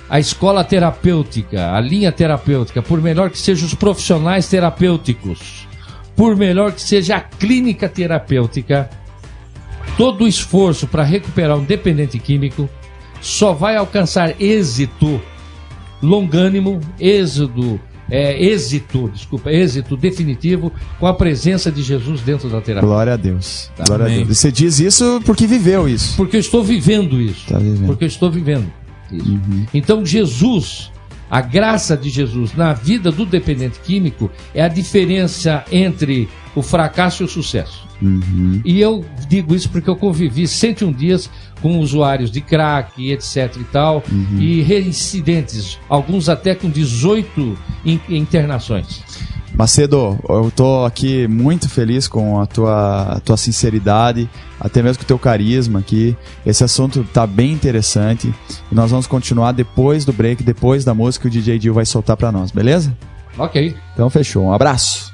a 0.08 0.20
escola 0.20 0.62
terapêutica, 0.62 1.72
a 1.72 1.80
linha 1.80 2.12
terapêutica, 2.12 2.82
por 2.82 3.00
melhor 3.00 3.30
que 3.30 3.38
sejam 3.38 3.66
os 3.66 3.74
profissionais 3.74 4.48
terapêuticos, 4.48 5.66
por 6.14 6.36
melhor 6.36 6.72
que 6.72 6.82
seja 6.82 7.16
a 7.16 7.20
clínica 7.20 7.88
terapêutica, 7.88 8.90
todo 9.96 10.24
o 10.24 10.28
esforço 10.28 10.86
para 10.86 11.02
recuperar 11.02 11.56
um 11.56 11.64
dependente 11.64 12.18
químico 12.18 12.68
só 13.20 13.52
vai 13.52 13.76
alcançar 13.76 14.40
êxito 14.40 15.20
longânimo, 16.02 16.80
êxodo, 17.00 17.80
é, 18.10 18.38
êxito, 18.44 19.08
desculpa, 19.08 19.50
êxito 19.50 19.96
definitivo 19.96 20.70
com 21.00 21.06
a 21.06 21.14
presença 21.14 21.72
de 21.72 21.82
Jesus 21.82 22.20
dentro 22.20 22.50
da 22.50 22.60
terapia. 22.60 22.86
Glória 22.86 23.14
a 23.14 23.16
Deus. 23.16 23.70
Glória 23.86 24.04
a. 24.04 24.08
Deus. 24.08 24.28
Você 24.28 24.52
diz 24.52 24.78
isso 24.78 25.22
porque 25.24 25.46
viveu 25.46 25.88
isso. 25.88 26.14
Porque 26.16 26.36
eu 26.36 26.40
estou 26.40 26.62
vivendo 26.62 27.18
isso. 27.18 27.46
Tá 27.48 27.58
vivendo. 27.58 27.86
Porque 27.86 28.04
eu 28.04 28.08
estou 28.08 28.30
vivendo 28.30 28.70
isso. 29.16 29.38
Então, 29.72 30.04
Jesus, 30.04 30.90
a 31.30 31.40
graça 31.40 31.96
de 31.96 32.08
Jesus 32.10 32.54
na 32.54 32.72
vida 32.72 33.10
do 33.10 33.24
dependente 33.26 33.80
químico 33.80 34.30
é 34.54 34.62
a 34.62 34.68
diferença 34.68 35.64
entre 35.72 36.28
o 36.54 36.62
fracasso 36.62 37.22
e 37.22 37.26
o 37.26 37.28
sucesso. 37.28 37.84
E 38.64 38.80
eu 38.80 39.04
digo 39.28 39.54
isso 39.54 39.68
porque 39.70 39.88
eu 39.88 39.96
convivi 39.96 40.46
101 40.46 40.92
dias 40.92 41.30
com 41.62 41.78
usuários 41.78 42.30
de 42.30 42.40
crack, 42.40 43.10
etc 43.10 43.56
e 43.58 43.64
tal, 43.64 44.02
e 44.38 44.60
reincidentes, 44.62 45.78
alguns 45.88 46.28
até 46.28 46.54
com 46.54 46.68
18 46.68 47.56
in- 47.84 48.00
internações. 48.10 49.02
Macedo, 49.56 50.18
eu 50.28 50.52
tô 50.54 50.84
aqui 50.84 51.28
muito 51.28 51.68
feliz 51.68 52.08
com 52.08 52.40
a 52.40 52.46
tua, 52.46 53.02
a 53.02 53.20
tua 53.20 53.36
sinceridade, 53.36 54.28
até 54.58 54.82
mesmo 54.82 54.98
com 54.98 55.04
o 55.04 55.06
teu 55.06 55.18
carisma 55.18 55.78
aqui. 55.78 56.16
Esse 56.44 56.64
assunto 56.64 57.06
tá 57.12 57.24
bem 57.24 57.52
interessante. 57.52 58.34
E 58.70 58.74
nós 58.74 58.90
vamos 58.90 59.06
continuar 59.06 59.52
depois 59.52 60.04
do 60.04 60.12
break, 60.12 60.42
depois 60.42 60.84
da 60.84 60.92
música 60.92 61.22
que 61.22 61.28
o 61.28 61.40
DJ 61.40 61.60
Dil 61.60 61.72
vai 61.72 61.86
soltar 61.86 62.16
pra 62.16 62.32
nós, 62.32 62.50
beleza? 62.50 62.96
Ok. 63.38 63.76
Então 63.92 64.10
fechou. 64.10 64.46
Um 64.46 64.52
abraço. 64.52 65.12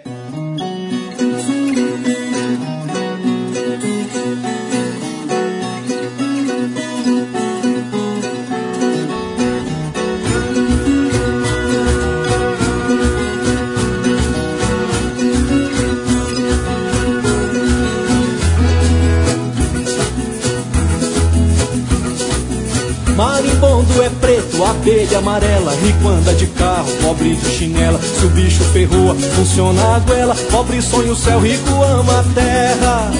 Marimbondo 23.22 24.02
é 24.02 24.10
preto, 24.20 24.64
abelha 24.64 25.18
amarela, 25.18 25.72
rico 25.76 26.08
anda 26.08 26.34
de 26.34 26.48
carro, 26.48 26.90
pobre 27.00 27.36
de 27.36 27.50
chinela. 27.50 28.00
Se 28.02 28.26
o 28.26 28.30
bicho 28.30 28.64
ferroa, 28.72 29.14
funciona 29.14 29.94
a 29.94 30.00
goela. 30.00 30.34
Pobre 30.50 30.82
sonha 30.82 31.12
o 31.12 31.14
céu, 31.14 31.38
rico 31.38 31.70
ama 31.84 32.18
a 32.18 32.24
terra. 32.34 33.12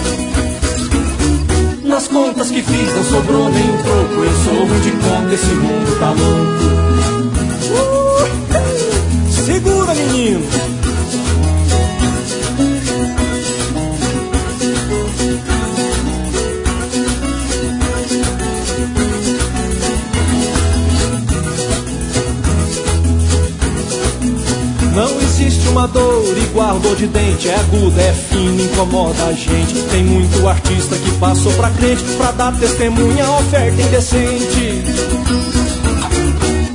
Nas 1.85 2.09
contas 2.09 2.51
que 2.51 2.63
fiz 2.63 2.97
não 2.97 3.05
sobrou 3.05 3.49
nem 3.49 3.63
um 3.63 3.79
troco. 3.81 4.25
Eu 4.25 4.33
sou 4.43 4.67
ruim 4.67 4.81
de 4.81 4.91
conta, 4.91 5.35
esse 5.35 5.55
mundo 5.55 5.99
tá 6.01 6.11
louco. 6.11 6.83
Uh! 7.71 9.31
Segura, 9.31 9.95
menino. 9.95 10.82
Existe 25.43 25.69
uma 25.69 25.89
dor 25.89 26.39
igual 26.39 26.79
dor 26.79 26.97
de 26.97 27.07
dente, 27.07 27.49
é 27.49 27.57
aguda, 27.57 28.01
é 28.01 28.13
fina, 28.13 28.63
incomoda 28.63 29.25
a 29.25 29.33
gente. 29.33 29.75
Tem 29.91 30.05
muito 30.05 30.47
artista 30.47 30.97
que 30.97 31.11
passou 31.19 31.53
pra 31.55 31.71
crente, 31.71 32.03
pra 32.17 32.31
dar 32.33 32.53
testemunha, 32.59 33.29
oferta 33.31 33.83
indecente. 33.83 34.85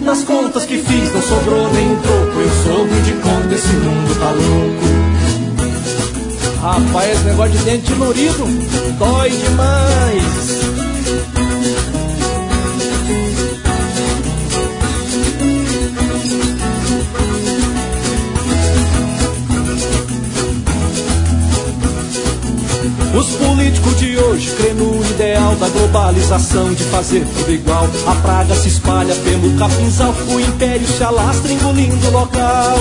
Nas 0.01 0.24
contas 0.24 0.65
que 0.65 0.77
fiz 0.77 1.13
não 1.13 1.21
sobrou 1.21 1.71
nem 1.74 1.91
um 1.91 2.01
troco, 2.01 2.39
eu 2.39 2.50
sou 2.63 2.88
de 2.88 3.13
conta, 3.13 3.55
esse 3.55 3.74
mundo 3.74 4.19
tá 4.19 4.31
louco. 4.31 4.88
Rapaz, 6.62 7.12
esse 7.12 7.24
negócio 7.24 7.51
de 7.53 7.59
dente 7.59 7.93
dolorido 7.93 8.45
dói 8.97 9.29
demais. 9.29 10.66
Os 23.17 23.36
políticos 23.36 23.97
de 23.97 24.15
hoje 24.15 24.51
crêem 24.55 24.75
no 24.75 25.03
ideal 25.03 25.55
da 25.55 25.67
globalização 25.69 26.71
de 26.71 26.83
fazer 26.83 27.25
tudo 27.25 27.51
igual. 27.51 27.89
A 28.05 28.13
praga 28.21 28.53
se 28.53 28.67
espalha 28.67 29.15
pelo 29.15 29.57
capinzal, 29.57 30.13
o 30.29 30.39
império 30.39 30.86
se 30.86 31.03
alastra 31.03 31.51
engolindo 31.51 32.07
o 32.09 32.12
local. 32.12 32.77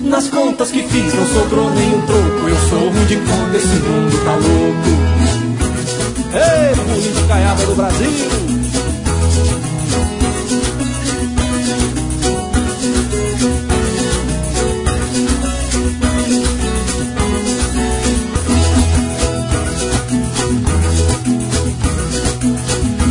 Nas 0.00 0.28
contas 0.28 0.70
que 0.70 0.82
fiz 0.84 1.12
não 1.12 1.26
sobrou 1.26 1.70
nem 1.72 1.94
um 1.94 2.00
troco, 2.00 2.48
eu 2.48 2.56
sou 2.70 2.88
ruim 2.88 3.04
de 3.04 3.16
conta, 3.16 3.56
esse 3.58 3.66
mundo 3.66 4.24
tá 4.24 4.32
louco. 4.36 4.88
Ei, 6.32 6.74
politicaiada 6.94 7.66
do 7.66 7.74
Brasil! 7.74 8.63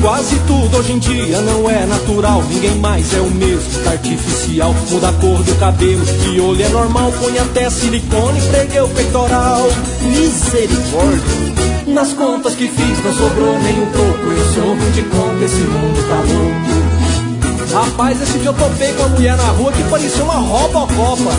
Quase 0.03 0.37
tudo 0.45 0.77
hoje 0.79 0.91
em 0.91 0.99
dia 0.99 1.39
não 1.43 1.69
é 1.69 1.85
natural. 1.85 2.43
Ninguém 2.49 2.75
mais 2.79 3.13
é 3.13 3.21
o 3.21 3.31
mesmo, 3.31 3.83
tá 3.85 3.91
artificial. 3.91 4.75
Muda 4.91 5.07
a 5.07 5.13
cor 5.13 5.41
do 5.41 5.55
cabelo 5.55 6.03
e 6.27 6.41
olho 6.41 6.61
é 6.61 6.67
normal. 6.67 7.09
Põe 7.21 7.39
até 7.39 7.69
silicone, 7.69 8.41
preguei 8.49 8.81
o 8.81 8.89
peitoral. 8.89 9.65
Misericórdia. 10.01 11.63
Nas 11.87 12.11
contas 12.11 12.53
que 12.53 12.67
fiz 12.67 13.01
não 13.01 13.13
sobrou 13.13 13.57
nem 13.59 13.81
um 13.81 13.85
pouco. 13.85 14.25
Eu 14.57 14.75
ruim 14.75 14.91
de 14.91 15.03
conta, 15.03 15.45
esse 15.45 15.61
mundo 15.61 16.07
tá 16.09 16.15
louco. 16.33 17.85
Rapaz, 17.85 18.21
esse 18.21 18.39
dia 18.39 18.49
eu 18.49 18.53
topei 18.53 18.91
com 18.91 19.03
a 19.03 19.07
mulher 19.07 19.37
na 19.37 19.47
rua 19.51 19.71
que 19.71 19.83
parecia 19.83 20.23
uma 20.25 20.33
Robocopa. 20.33 21.31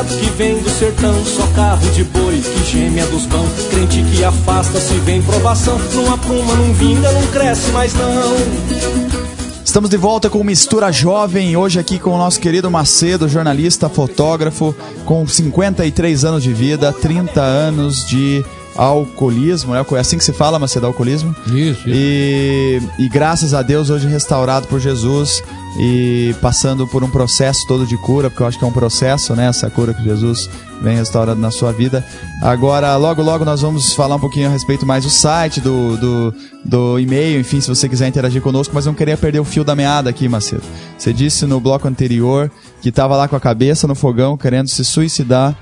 Ditado 0.00 0.16
que 0.18 0.30
vem 0.30 0.58
do 0.58 0.70
sertão 0.70 1.24
Só 1.24 1.46
carro 1.48 1.88
de 1.90 2.04
boi 2.04 2.40
que 2.40 2.64
geme 2.64 3.00
a 3.00 3.06
dos 3.06 3.26
pão 3.26 3.44
Crente 3.70 4.02
que 4.02 4.24
afasta 4.24 4.80
se 4.80 4.94
vem 5.00 5.22
provação 5.22 5.78
Não 5.94 6.12
apruma, 6.12 6.54
não 6.54 6.72
vinga, 6.74 7.10
não 7.12 7.26
cresce 7.28 7.70
mais 7.70 7.92
não 7.94 9.60
Estamos 9.64 9.90
de 9.90 9.96
volta 9.96 10.28
com 10.28 10.42
Mistura 10.42 10.90
Jovem, 10.90 11.56
hoje 11.56 11.78
aqui 11.78 11.96
com 11.96 12.10
o 12.10 12.18
nosso 12.18 12.40
querido 12.40 12.68
Macedo, 12.68 13.28
jornalista, 13.28 13.88
fotógrafo, 13.88 14.74
com 15.04 15.24
53 15.24 16.24
anos 16.24 16.42
de 16.42 16.52
vida, 16.52 16.92
30 16.92 17.40
anos 17.40 18.04
de 18.04 18.44
alcoolismo, 18.74 19.72
né? 19.72 19.86
É 19.92 19.98
assim 20.00 20.18
que 20.18 20.24
se 20.24 20.32
fala, 20.32 20.58
Macedo, 20.58 20.86
alcoolismo? 20.86 21.36
Isso, 21.46 21.54
isso. 21.54 21.84
E, 21.86 22.82
e 22.98 23.08
graças 23.08 23.54
a 23.54 23.62
Deus 23.62 23.90
hoje 23.90 24.08
restaurado 24.08 24.66
por 24.66 24.80
Jesus 24.80 25.40
e 25.78 26.34
passando 26.40 26.86
por 26.86 27.04
um 27.04 27.10
processo 27.10 27.66
todo 27.66 27.86
de 27.86 27.96
cura, 27.96 28.28
porque 28.28 28.42
eu 28.42 28.46
acho 28.46 28.58
que 28.58 28.64
é 28.64 28.66
um 28.66 28.72
processo, 28.72 29.34
né? 29.36 29.46
Essa 29.46 29.70
cura 29.70 29.94
que 29.94 30.02
Jesus 30.02 30.50
vem 30.82 30.96
restaurando 30.96 31.40
na 31.40 31.50
sua 31.50 31.72
vida. 31.72 32.04
Agora, 32.42 32.96
logo, 32.96 33.22
logo 33.22 33.44
nós 33.44 33.60
vamos 33.60 33.94
falar 33.94 34.16
um 34.16 34.20
pouquinho 34.20 34.48
a 34.48 34.50
respeito 34.50 34.84
mais 34.84 35.04
do 35.04 35.10
site, 35.10 35.60
do, 35.60 35.96
do, 35.96 36.34
do 36.64 36.98
e-mail, 36.98 37.40
enfim, 37.40 37.60
se 37.60 37.68
você 37.68 37.88
quiser 37.88 38.08
interagir 38.08 38.42
conosco, 38.42 38.74
mas 38.74 38.86
não 38.86 38.94
queria 38.94 39.16
perder 39.16 39.40
o 39.40 39.44
fio 39.44 39.62
da 39.62 39.76
meada 39.76 40.10
aqui, 40.10 40.28
Macedo. 40.28 40.62
Você 40.98 41.12
disse 41.12 41.46
no 41.46 41.60
bloco 41.60 41.86
anterior 41.86 42.50
que 42.80 42.88
estava 42.88 43.16
lá 43.16 43.28
com 43.28 43.36
a 43.36 43.40
cabeça 43.40 43.86
no 43.86 43.94
fogão, 43.94 44.36
querendo 44.36 44.68
se 44.68 44.84
suicidar 44.84 45.56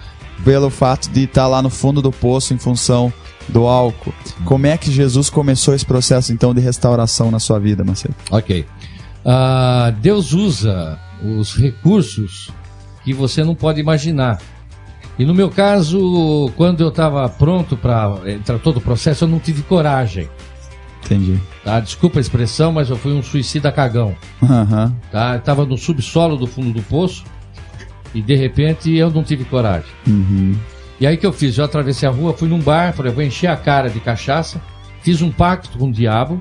pelo 0.45 0.71
fato 0.71 1.11
de 1.11 1.25
estar 1.25 1.47
lá 1.47 1.61
no 1.61 1.69
fundo 1.69 2.01
do 2.01 2.13
poço 2.13 2.55
em 2.55 2.59
função 2.59 3.13
do 3.49 3.67
álcool. 3.67 4.15
Como 4.45 4.67
é 4.67 4.77
que 4.77 4.91
Jesus 4.91 5.29
começou 5.31 5.75
esse 5.75 5.85
processo 5.85 6.33
então 6.33 6.55
de 6.55 6.61
restauração 6.61 7.31
na 7.31 7.39
sua 7.39 7.59
vida, 7.59 7.83
Macedo? 7.83 8.15
Ok. 8.31 8.65
Ah, 9.25 9.93
Deus 10.01 10.33
usa 10.33 10.99
os 11.23 11.55
recursos 11.57 12.51
que 13.05 13.13
você 13.13 13.43
não 13.45 13.55
pode 13.55 13.81
imaginar. 13.81 14.39
E 15.19 15.25
no 15.25 15.35
meu 15.35 15.51
caso, 15.51 16.53
quando 16.57 16.81
eu 16.81 16.89
estava 16.89 17.29
pronto 17.29 17.77
para 17.77 18.21
entrar 18.27 18.59
todo 18.61 18.77
o 18.77 18.81
processo, 18.81 19.25
eu 19.25 19.29
não 19.29 19.41
tive 19.41 19.63
coragem. 19.63 20.29
Entendi. 21.05 21.41
Tá? 21.65 21.81
Desculpa 21.81 22.19
a 22.19 22.21
expressão, 22.21 22.71
mas 22.71 22.91
eu 22.91 22.97
fui 22.97 23.13
um 23.13 23.23
suicida 23.23 23.73
cagão. 23.73 24.15
Aham. 24.43 24.95
Tá? 25.11 25.35
Eu 25.35 25.41
tava 25.41 25.65
no 25.65 25.77
subsolo 25.77 26.37
do 26.37 26.47
fundo 26.47 26.73
do 26.73 26.83
poço 26.83 27.25
e 28.15 28.23
de 28.23 28.35
repente 28.37 28.95
eu 28.95 29.11
não 29.11 29.25
tive 29.25 29.45
coragem. 29.45 29.91
Uhum. 30.07 30.55
E 31.01 31.07
aí 31.07 31.17
que 31.17 31.27
eu 31.27 31.33
fiz? 31.33 31.57
Eu 31.57 31.65
atravessei 31.65 32.09
a 32.09 32.13
rua, 32.13 32.35
fui 32.35 32.49
num 32.49 32.61
bar, 32.61 32.93
falei, 32.93 33.13
vou 33.13 33.23
encher 33.23 33.49
a 33.49 33.57
cara 33.57 33.89
de 33.89 34.01
cachaça, 34.01 34.61
fiz 35.03 35.23
um 35.23 35.31
pacto 35.31 35.79
com 35.79 35.89
o 35.89 35.93
diabo 35.93 36.41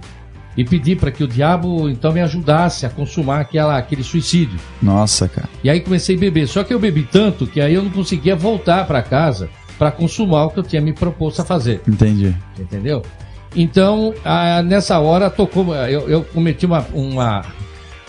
e 0.57 0.65
pedi 0.65 0.95
para 0.95 1.11
que 1.11 1.23
o 1.23 1.27
diabo 1.27 1.87
então 1.87 2.11
me 2.11 2.19
ajudasse 2.19 2.85
a 2.85 2.89
consumar 2.89 3.41
aquela, 3.41 3.77
aquele 3.77 4.03
suicídio. 4.03 4.59
Nossa, 4.81 5.27
cara. 5.27 5.47
E 5.63 5.69
aí 5.69 5.79
comecei 5.79 6.15
a 6.15 6.19
beber. 6.19 6.47
Só 6.47 6.63
que 6.63 6.73
eu 6.73 6.79
bebi 6.79 7.03
tanto 7.03 7.45
que 7.45 7.61
aí 7.61 7.75
eu 7.75 7.83
não 7.83 7.91
conseguia 7.91 8.35
voltar 8.35 8.87
para 8.87 9.01
casa 9.03 9.49
para 9.77 9.91
consumar 9.91 10.45
o 10.45 10.49
que 10.49 10.57
eu 10.57 10.63
tinha 10.63 10.81
me 10.81 10.91
proposto 10.91 11.41
a 11.41 11.45
fazer. 11.45 11.81
Entendi. 11.87 12.35
Entendeu? 12.59 13.03
Então, 13.55 14.13
ah, 14.25 14.61
nessa 14.63 14.99
hora 14.99 15.29
tocou. 15.29 15.73
Eu, 15.75 16.09
eu 16.09 16.23
cometi 16.23 16.65
uma, 16.65 16.85
uma. 16.93 17.45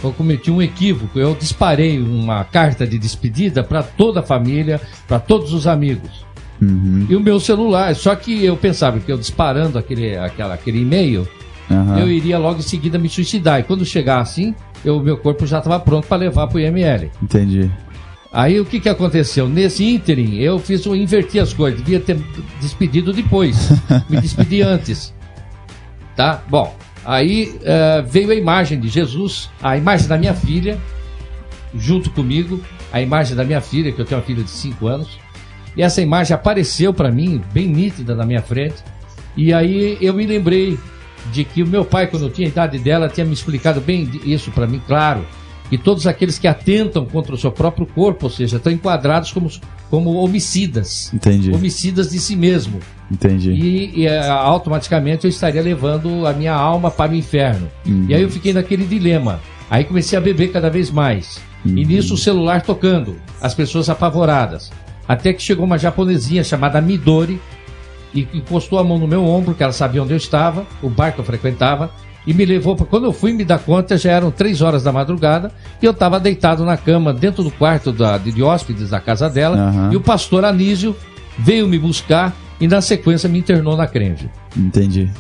Eu 0.03 0.13
cometi 0.13 0.51
um 0.51 0.63
equívoco. 0.63 1.19
Eu 1.19 1.35
disparei 1.35 2.01
uma 2.01 2.45
carta 2.45 2.87
de 2.87 2.99
despedida 2.99 3.63
para 3.63 3.83
toda 3.83 4.21
a 4.21 4.23
família, 4.23 4.81
para 5.07 5.19
todos 5.19 5.53
os 5.53 5.67
amigos. 5.67 6.27
Uhum. 6.61 7.07
E 7.09 7.15
o 7.15 7.21
meu 7.21 7.39
celular. 7.39 7.95
Só 7.95 8.15
que 8.15 8.45
eu 8.45 8.57
pensava 8.57 8.99
que 8.99 9.13
eu 9.13 9.19
disparando 9.19 9.79
aquele, 9.79 10.17
aquela, 10.17 10.55
aquele 10.55 10.81
e-mail, 10.81 11.29
Aham. 11.71 11.99
eu 11.99 12.11
iria 12.11 12.39
logo 12.39 12.61
em 12.61 12.63
seguida 12.63 12.99
me 12.99 13.09
suicidar. 13.09 13.61
E 13.61 13.63
quando 13.63 13.85
chegar 13.85 14.21
assim, 14.21 14.55
o 14.85 15.01
meu 15.01 15.19
corpo 15.19 15.47
já 15.47 15.59
estava 15.59 15.79
pronto 15.81 16.07
para 16.07 16.17
levar 16.17 16.47
para 16.47 16.57
o 16.57 16.61
IML. 16.61 17.11
Entendi. 17.23 17.71
Aí 18.33 18.61
o 18.61 18.65
que, 18.65 18.79
que 18.79 18.89
aconteceu? 18.89 19.49
Nesse 19.49 19.85
ínterim, 19.85 20.37
eu 20.37 20.59
fiz 20.59 20.87
um 20.87 20.95
inverti 20.95 21.41
as 21.41 21.53
coisas. 21.53 21.81
Devia 21.81 22.01
ter 22.01 22.19
despedido 22.61 23.13
depois. 23.13 23.71
Me 24.09 24.21
despedi 24.21 24.61
antes. 24.61 25.15
Tá? 26.15 26.43
Bom, 26.49 26.77
aí 27.05 27.59
eh, 27.63 28.05
veio 28.07 28.31
a 28.31 28.35
imagem 28.35 28.79
de 28.79 28.89
Jesus, 28.89 29.49
a 29.63 29.77
imagem 29.79 30.09
da 30.09 30.19
minha 30.19 30.35
filha, 30.35 30.79
junto 31.75 32.11
comigo, 32.11 32.61
a 32.93 33.01
imagem 33.01 33.37
da 33.37 33.45
minha 33.45 33.61
filha, 33.61 33.93
que 33.93 34.01
eu 34.01 34.05
tenho 34.05 34.21
uma 34.21 34.27
filha 34.27 34.43
de 34.43 34.51
5 34.51 34.87
anos. 34.87 35.19
E 35.77 35.83
essa 35.83 36.03
imagem 36.03 36.35
apareceu 36.35 36.93
para 36.93 37.11
mim, 37.11 37.41
bem 37.53 37.67
nítida 37.67 38.15
na 38.15 38.27
minha 38.27 38.43
frente. 38.43 38.77
E 39.37 39.55
aí 39.55 39.97
eu 40.01 40.13
me 40.13 40.27
lembrei 40.27 40.79
de 41.33 41.45
que 41.45 41.63
o 41.63 41.67
meu 41.67 41.85
pai, 41.85 42.07
quando 42.07 42.25
eu 42.25 42.31
tinha 42.31 42.49
a 42.49 42.51
idade 42.51 42.79
dela, 42.79 43.09
tinha 43.09 43.27
me 43.27 43.33
explicado 43.33 43.81
bem 43.81 44.11
isso 44.25 44.51
para 44.51 44.67
mim, 44.67 44.81
claro. 44.87 45.25
E 45.71 45.77
todos 45.77 46.07
aqueles 46.07 46.39
que 46.39 46.47
atentam 46.47 47.05
contra 47.05 47.35
o 47.35 47.39
seu 47.39 47.53
próprio 47.53 47.87
corpo, 47.87 48.27
ou 48.27 48.31
seja, 48.31 48.57
estão 48.57 48.73
enquadrados 48.73 49.33
como, 49.33 49.51
como 49.91 50.15
homicidas. 50.15 51.13
Entendi. 51.13 51.53
Homicidas 51.53 52.11
de 52.11 52.19
si 52.19 52.35
mesmo. 52.35 52.81
Entendi. 53.11 53.51
E, 53.51 54.01
e, 54.01 54.07
eh, 54.07 54.29
automaticamente 54.29 55.25
eu 55.25 55.29
estaria 55.29 55.61
levando 55.61 56.27
a 56.27 56.33
minha 56.33 56.55
alma 56.55 56.91
para 56.91 57.13
o 57.13 57.15
inferno. 57.15 57.69
Uhum. 57.87 58.07
E 58.09 58.15
aí 58.15 58.23
eu 58.23 58.31
fiquei 58.31 58.55
naquele 58.55 58.87
dilema. 58.87 59.41
Aí 59.69 59.85
comecei 59.85 60.17
a 60.17 60.21
beber 60.23 60.53
cada 60.53 60.71
vez 60.71 60.91
mais. 60.91 61.39
E 61.65 61.85
nisso 61.85 62.15
o 62.15 62.17
celular 62.19 62.63
tocando, 62.63 63.17
as 63.41 63.55
pessoas 63.55 63.91
apavoradas. 63.91 64.71
Até 65.07 65.33
que 65.33 65.43
chegou 65.43 65.65
uma 65.65 65.79
japonesinha 65.79 66.45
chamada 66.45 66.81
Midori 66.81 67.41
e 68.15 68.27
encostou 68.35 68.79
a 68.79 68.85
mão 68.85 68.99
no 68.99 69.07
meu 69.07 69.25
ombro, 69.25 69.55
que 69.55 69.63
ela 69.63 69.73
sabia 69.73 70.03
onde 70.03 70.13
eu 70.13 70.17
estava, 70.17 70.67
o 70.83 70.89
bar 70.89 71.13
que 71.13 71.19
eu 71.19 71.25
frequentava, 71.25 71.91
e 72.27 72.35
me 72.35 72.45
levou 72.45 72.77
para. 72.77 72.87
Quando 72.87 73.05
eu 73.05 73.13
fui 73.13 73.33
me 73.33 73.45
dar 73.45 73.59
conta, 73.59 73.97
já 73.97 74.13
eram 74.13 74.31
três 74.31 74.61
horas 74.61 74.83
da 74.83 74.93
madrugada 74.93 75.51
e 75.81 75.87
eu 75.87 75.93
estava 75.93 76.21
deitado 76.21 76.65
na 76.65 76.77
cama, 76.77 77.13
dentro 77.13 77.43
do 77.43 77.51
quarto 77.51 77.93
da, 77.93 78.19
de, 78.19 78.33
de 78.33 78.43
hóspedes 78.43 78.91
da 78.91 79.01
casa 79.01 79.31
dela, 79.31 79.57
Aham. 79.57 79.91
e 79.93 79.97
o 79.97 80.01
pastor 80.01 80.45
Anísio 80.45 80.95
veio 81.39 81.67
me 81.67 81.79
buscar 81.79 82.35
e 82.61 82.69
na 82.69 82.81
sequência 82.81 83.29
me 83.29 83.39
internou 83.39 83.77
na 83.77 83.87
crente. 83.87 84.29
Entendi. 84.57 85.11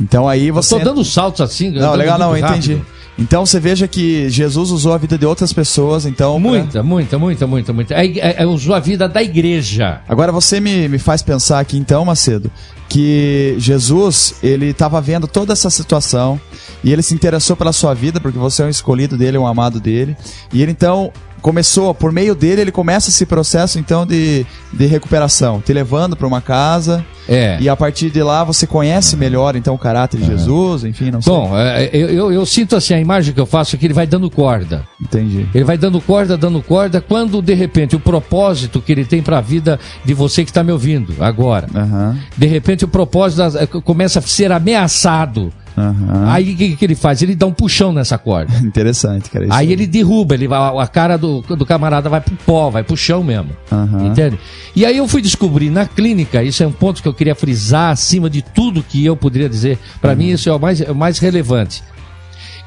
Então 0.00 0.26
aí 0.26 0.50
você. 0.50 0.76
Estou 0.76 0.92
dando 0.92 1.04
saltos 1.04 1.40
assim. 1.40 1.70
Não, 1.70 1.94
legal, 1.94 2.18
não, 2.18 2.30
muito 2.30 2.46
entendi. 2.46 2.80
Então 3.20 3.44
você 3.44 3.60
veja 3.60 3.86
que 3.86 4.30
Jesus 4.30 4.70
usou 4.70 4.94
a 4.94 4.98
vida 4.98 5.18
de 5.18 5.26
outras 5.26 5.52
pessoas, 5.52 6.06
então. 6.06 6.40
pra- 6.40 6.50
Muita, 6.50 6.82
muita, 6.82 7.18
muita, 7.18 7.46
muita, 7.46 7.72
muita. 7.72 7.94
É, 7.94 8.06
é, 8.06 8.42
é, 8.42 8.46
usou 8.46 8.74
a 8.74 8.80
vida 8.80 9.06
da 9.08 9.22
igreja. 9.22 10.00
Agora 10.08 10.32
você 10.32 10.58
me, 10.58 10.88
me 10.88 10.98
faz 10.98 11.20
pensar 11.22 11.60
aqui 11.60 11.76
então, 11.76 12.04
Macedo, 12.04 12.50
que 12.88 13.54
Jesus, 13.58 14.34
ele 14.42 14.66
estava 14.70 15.00
vendo 15.00 15.26
toda 15.28 15.52
essa 15.52 15.68
situação 15.68 16.40
e 16.82 16.92
ele 16.92 17.02
se 17.02 17.12
interessou 17.14 17.54
pela 17.56 17.72
sua 17.74 17.92
vida, 17.94 18.18
porque 18.20 18.38
você 18.38 18.62
é 18.62 18.66
um 18.66 18.70
escolhido 18.70 19.16
dele, 19.18 19.36
um 19.36 19.46
amado 19.46 19.78
dele. 19.78 20.16
E 20.52 20.62
ele 20.62 20.72
então 20.72 21.12
começou, 21.40 21.94
por 21.94 22.12
meio 22.12 22.34
dele, 22.34 22.62
ele 22.62 22.72
começa 22.72 23.10
esse 23.10 23.26
processo 23.26 23.78
então 23.78 24.06
de, 24.06 24.46
de 24.72 24.86
recuperação, 24.86 25.60
te 25.60 25.72
levando 25.72 26.16
para 26.16 26.26
uma 26.26 26.40
casa. 26.40 27.04
É. 27.28 27.58
E 27.60 27.68
a 27.68 27.76
partir 27.76 28.10
de 28.10 28.22
lá 28.22 28.42
você 28.42 28.66
conhece 28.66 29.16
melhor 29.16 29.54
então 29.54 29.74
o 29.74 29.78
caráter 29.78 30.18
de 30.18 30.26
Jesus, 30.26 30.84
enfim, 30.84 31.10
não 31.10 31.22
sei. 31.22 31.32
Bom, 31.32 31.56
é, 31.56 31.88
eu, 31.92 32.08
eu, 32.08 32.32
eu 32.32 32.46
sinto 32.46 32.74
assim, 32.74 32.92
a 32.94 33.00
imagem 33.00 33.32
que 33.32 33.40
eu 33.40 33.46
faço 33.46 33.76
é 33.76 33.78
que 33.78 33.86
ele 33.86 33.94
vai 33.94 34.06
dando 34.06 34.28
corda. 34.28 34.84
Entendi. 35.00 35.46
Ele 35.54 35.64
vai 35.64 35.78
dando 35.78 36.00
corda, 36.00 36.36
dando 36.36 36.60
corda, 36.62 37.00
quando 37.00 37.40
de 37.40 37.54
repente 37.54 37.94
o 37.94 38.00
propósito 38.00 38.80
que 38.80 38.90
ele 38.90 39.04
tem 39.04 39.22
para 39.22 39.38
a 39.38 39.40
vida 39.40 39.78
de 40.04 40.12
você 40.12 40.42
que 40.44 40.50
está 40.50 40.64
me 40.64 40.72
ouvindo 40.72 41.14
agora, 41.20 41.68
Aham. 41.74 42.18
de 42.36 42.46
repente 42.46 42.84
o 42.84 42.88
propósito 42.88 43.42
começa 43.82 44.18
a 44.18 44.22
ser 44.22 44.50
ameaçado. 44.50 45.52
Aham. 45.76 46.30
Aí 46.30 46.52
o 46.52 46.56
que, 46.56 46.76
que 46.76 46.84
ele 46.84 46.94
faz? 46.94 47.22
Ele 47.22 47.34
dá 47.34 47.46
um 47.46 47.52
puxão 47.52 47.92
nessa 47.92 48.18
corda. 48.18 48.52
Interessante, 48.62 49.30
cara. 49.30 49.46
Aí 49.50 49.72
ele 49.72 49.86
derruba, 49.86 50.34
ele 50.34 50.48
vai, 50.48 50.58
a 50.78 50.86
cara 50.86 51.16
do, 51.16 51.40
do 51.40 51.66
camarada 51.66 52.08
vai 52.08 52.20
pro 52.20 52.34
pó, 52.44 52.70
vai 52.70 52.82
pro 52.82 52.96
chão 52.96 53.22
mesmo. 53.22 53.50
Aham. 53.70 54.06
Entende? 54.06 54.38
E 54.74 54.84
aí 54.84 54.96
eu 54.96 55.08
fui 55.08 55.22
descobrir 55.22 55.70
na 55.70 55.86
clínica, 55.86 56.42
isso 56.42 56.62
é 56.62 56.66
um 56.66 56.72
ponto 56.72 57.02
que 57.02 57.08
eu 57.08 57.14
queria 57.14 57.34
frisar 57.34 57.90
acima 57.90 58.28
de 58.28 58.42
tudo 58.42 58.82
que 58.82 59.04
eu 59.04 59.16
poderia 59.16 59.48
dizer. 59.48 59.78
Para 60.00 60.14
mim, 60.14 60.30
isso 60.30 60.48
é 60.48 60.52
o 60.52 60.58
mais, 60.58 60.80
é 60.80 60.90
o 60.90 60.94
mais 60.94 61.18
relevante. 61.18 61.82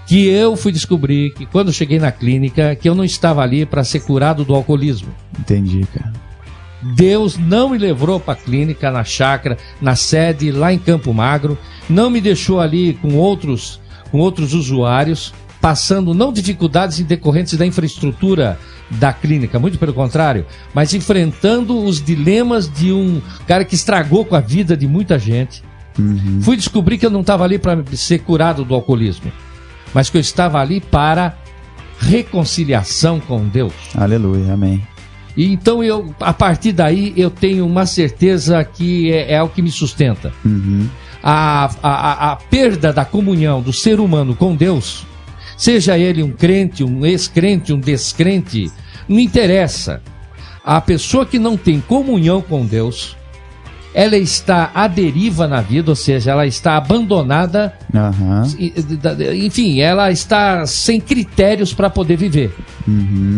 Que 0.06 0.28
eu 0.28 0.58
fui 0.58 0.72
descobrir 0.72 1.34
que 1.34 1.46
quando 1.46 1.72
cheguei 1.72 1.98
na 1.98 2.12
clínica, 2.12 2.76
que 2.76 2.90
eu 2.90 2.94
não 2.94 3.06
estava 3.06 3.42
ali 3.42 3.66
para 3.66 3.84
ser 3.84 4.02
curado 4.02 4.44
do 4.44 4.54
alcoolismo. 4.54 5.08
Entendi, 5.40 5.86
cara. 5.94 6.12
Deus 6.84 7.38
não 7.38 7.70
me 7.70 7.78
levou 7.78 8.20
para 8.20 8.34
a 8.34 8.38
clínica, 8.38 8.92
na 8.92 9.04
chácara, 9.04 9.58
na 9.82 9.96
sede, 9.96 10.52
lá 10.52 10.74
em 10.74 10.80
Campo 10.80 11.14
Magro, 11.14 11.58
não 11.90 12.10
me 12.10 12.20
deixou 12.20 12.60
ali 12.60 12.94
com 12.96 13.16
outros, 13.16 13.80
com 14.12 14.20
outros 14.20 14.54
usuários, 14.54 15.34
passando 15.62 16.14
não 16.14 16.34
dificuldades 16.34 17.00
decorrentes 17.00 17.58
da 17.58 17.66
infraestrutura 17.66 18.60
da 18.92 19.14
clínica, 19.14 19.58
muito 19.58 19.80
pelo 19.80 19.94
contrário, 19.94 20.46
mas 20.74 20.94
enfrentando 20.94 21.84
os 21.84 22.04
dilemas 22.04 22.72
de 22.72 22.92
um 22.92 23.22
cara 23.48 23.64
que 23.64 23.76
estragou 23.76 24.26
com 24.26 24.36
a 24.36 24.42
vida 24.42 24.76
de 24.76 24.88
muita 24.88 25.18
gente, 25.18 25.64
Fui 26.42 26.56
descobrir 26.56 26.98
que 26.98 27.06
eu 27.06 27.10
não 27.10 27.22
estava 27.22 27.44
ali 27.44 27.60
para 27.60 27.84
ser 27.94 28.20
curado 28.20 28.66
do 28.66 28.74
alcoolismo, 28.74 29.32
mas 29.94 30.10
que 30.10 30.18
eu 30.18 30.22
estava 30.22 30.60
ali 30.60 30.82
para 30.82 31.38
reconciliação 32.00 33.20
com 33.20 33.48
Deus. 33.48 33.74
Aleluia, 33.96 34.54
amém. 34.54 34.82
Então 35.36 35.84
eu, 35.84 36.14
a 36.20 36.34
partir 36.34 36.72
daí, 36.72 37.14
eu 37.18 37.30
tenho 37.30 37.66
uma 37.66 37.86
certeza 37.86 38.64
que 38.64 39.12
é, 39.12 39.34
é 39.34 39.44
o 39.44 39.50
que 39.50 39.62
me 39.62 39.72
sustenta. 39.72 40.32
A, 41.24 41.66
a, 41.82 41.90
a, 41.90 42.32
a 42.32 42.36
perda 42.36 42.94
da 42.94 43.06
comunhão 43.06 43.62
do 43.62 43.74
ser 43.74 44.00
humano 44.00 44.36
com 44.36 44.56
Deus, 44.56 45.06
seja 45.58 45.98
ele 45.98 46.22
um 46.22 46.32
crente, 46.32 46.84
um 46.84 47.06
ex-crente, 47.06 47.74
um 47.74 47.80
descrente, 47.80 48.72
não 49.08 49.20
interessa. 49.20 50.02
A 50.64 50.80
pessoa 50.80 51.26
que 51.26 51.40
não 51.40 51.58
tem 51.58 51.82
comunhão 51.82 52.42
com 52.42 52.66
Deus, 52.66 53.18
ela 53.94 54.18
está 54.18 54.72
à 54.74 54.88
deriva 54.88 55.48
na 55.48 55.62
vida, 55.62 55.92
ou 55.92 55.96
seja, 55.96 56.32
ela 56.32 56.48
está 56.48 56.76
abandonada 56.78 57.74
da- 59.14 59.36
enfim, 59.36 59.80
ela 59.82 60.12
está 60.12 60.66
sem 60.66 61.00
critérios 61.00 61.74
para 61.74 61.90
poder 61.90 62.18
viver. 62.18 62.54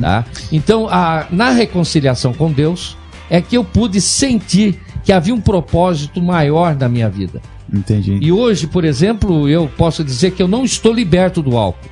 tá? 0.02 0.26
Então, 0.52 0.88
a- 0.90 1.28
na 1.30 1.50
reconciliação 1.52 2.34
com 2.34 2.52
Deus, 2.52 2.98
é 3.30 3.42
que 3.42 3.58
eu 3.58 3.64
pude 3.64 4.00
sentir 4.00 4.80
que 5.04 5.12
havia 5.12 5.34
um 5.36 5.42
propósito 5.42 6.22
maior 6.22 6.76
na 6.76 6.88
minha 6.88 7.10
vida. 7.10 7.42
Entendi. 7.72 8.18
E 8.22 8.32
hoje, 8.32 8.68
por 8.68 8.86
exemplo, 8.86 9.50
eu 9.50 9.70
posso 9.76 10.04
dizer 10.04 10.32
que 10.32 10.42
eu 10.42 10.48
não 10.48 10.64
estou 10.64 10.94
liberto 10.94 11.42
do 11.42 11.58
álcool. 11.58 11.90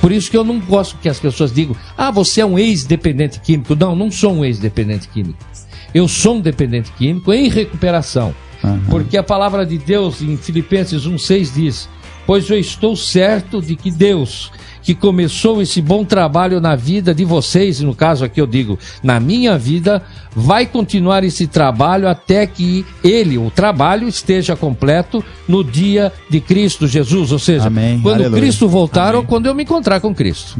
Por 0.00 0.12
isso 0.12 0.30
que 0.30 0.36
eu 0.36 0.44
não 0.44 0.60
gosto 0.60 0.96
que 0.98 1.08
as 1.08 1.18
pessoas 1.18 1.52
digam, 1.52 1.74
ah, 1.96 2.10
você 2.10 2.40
é 2.40 2.46
um 2.46 2.58
ex-dependente 2.58 3.40
químico. 3.40 3.74
Não, 3.74 3.96
não 3.96 4.10
sou 4.10 4.32
um 4.32 4.44
ex-dependente 4.44 5.08
químico. 5.08 5.38
Eu 5.94 6.06
sou 6.06 6.36
um 6.36 6.40
dependente 6.40 6.92
químico 6.92 7.32
em 7.32 7.48
recuperação. 7.48 8.34
Porque 8.90 9.16
a 9.16 9.22
palavra 9.22 9.64
de 9.64 9.78
Deus 9.78 10.20
em 10.20 10.36
Filipenses 10.36 11.06
1,6 11.06 11.54
diz: 11.54 11.88
Pois 12.26 12.48
eu 12.50 12.58
estou 12.58 12.96
certo 12.96 13.62
de 13.62 13.76
que 13.76 13.90
Deus, 13.90 14.50
que 14.88 14.94
começou 14.94 15.60
esse 15.60 15.82
bom 15.82 16.02
trabalho 16.02 16.62
na 16.62 16.74
vida 16.74 17.14
de 17.14 17.22
vocês, 17.22 17.78
e 17.78 17.84
no 17.84 17.94
caso 17.94 18.24
aqui 18.24 18.40
eu 18.40 18.46
digo, 18.46 18.78
na 19.02 19.20
minha 19.20 19.58
vida, 19.58 20.02
vai 20.34 20.64
continuar 20.64 21.22
esse 21.24 21.46
trabalho 21.46 22.08
até 22.08 22.46
que 22.46 22.86
ele, 23.04 23.36
o 23.36 23.50
trabalho, 23.50 24.08
esteja 24.08 24.56
completo 24.56 25.22
no 25.46 25.62
dia 25.62 26.10
de 26.30 26.40
Cristo 26.40 26.86
Jesus. 26.88 27.32
Ou 27.32 27.38
seja, 27.38 27.66
Amém. 27.66 28.00
quando 28.00 28.20
Aleluia. 28.20 28.40
Cristo 28.40 28.66
voltar 28.66 29.14
ou 29.14 29.24
quando 29.24 29.44
eu 29.44 29.54
me 29.54 29.62
encontrar 29.64 30.00
com 30.00 30.14
Cristo. 30.14 30.58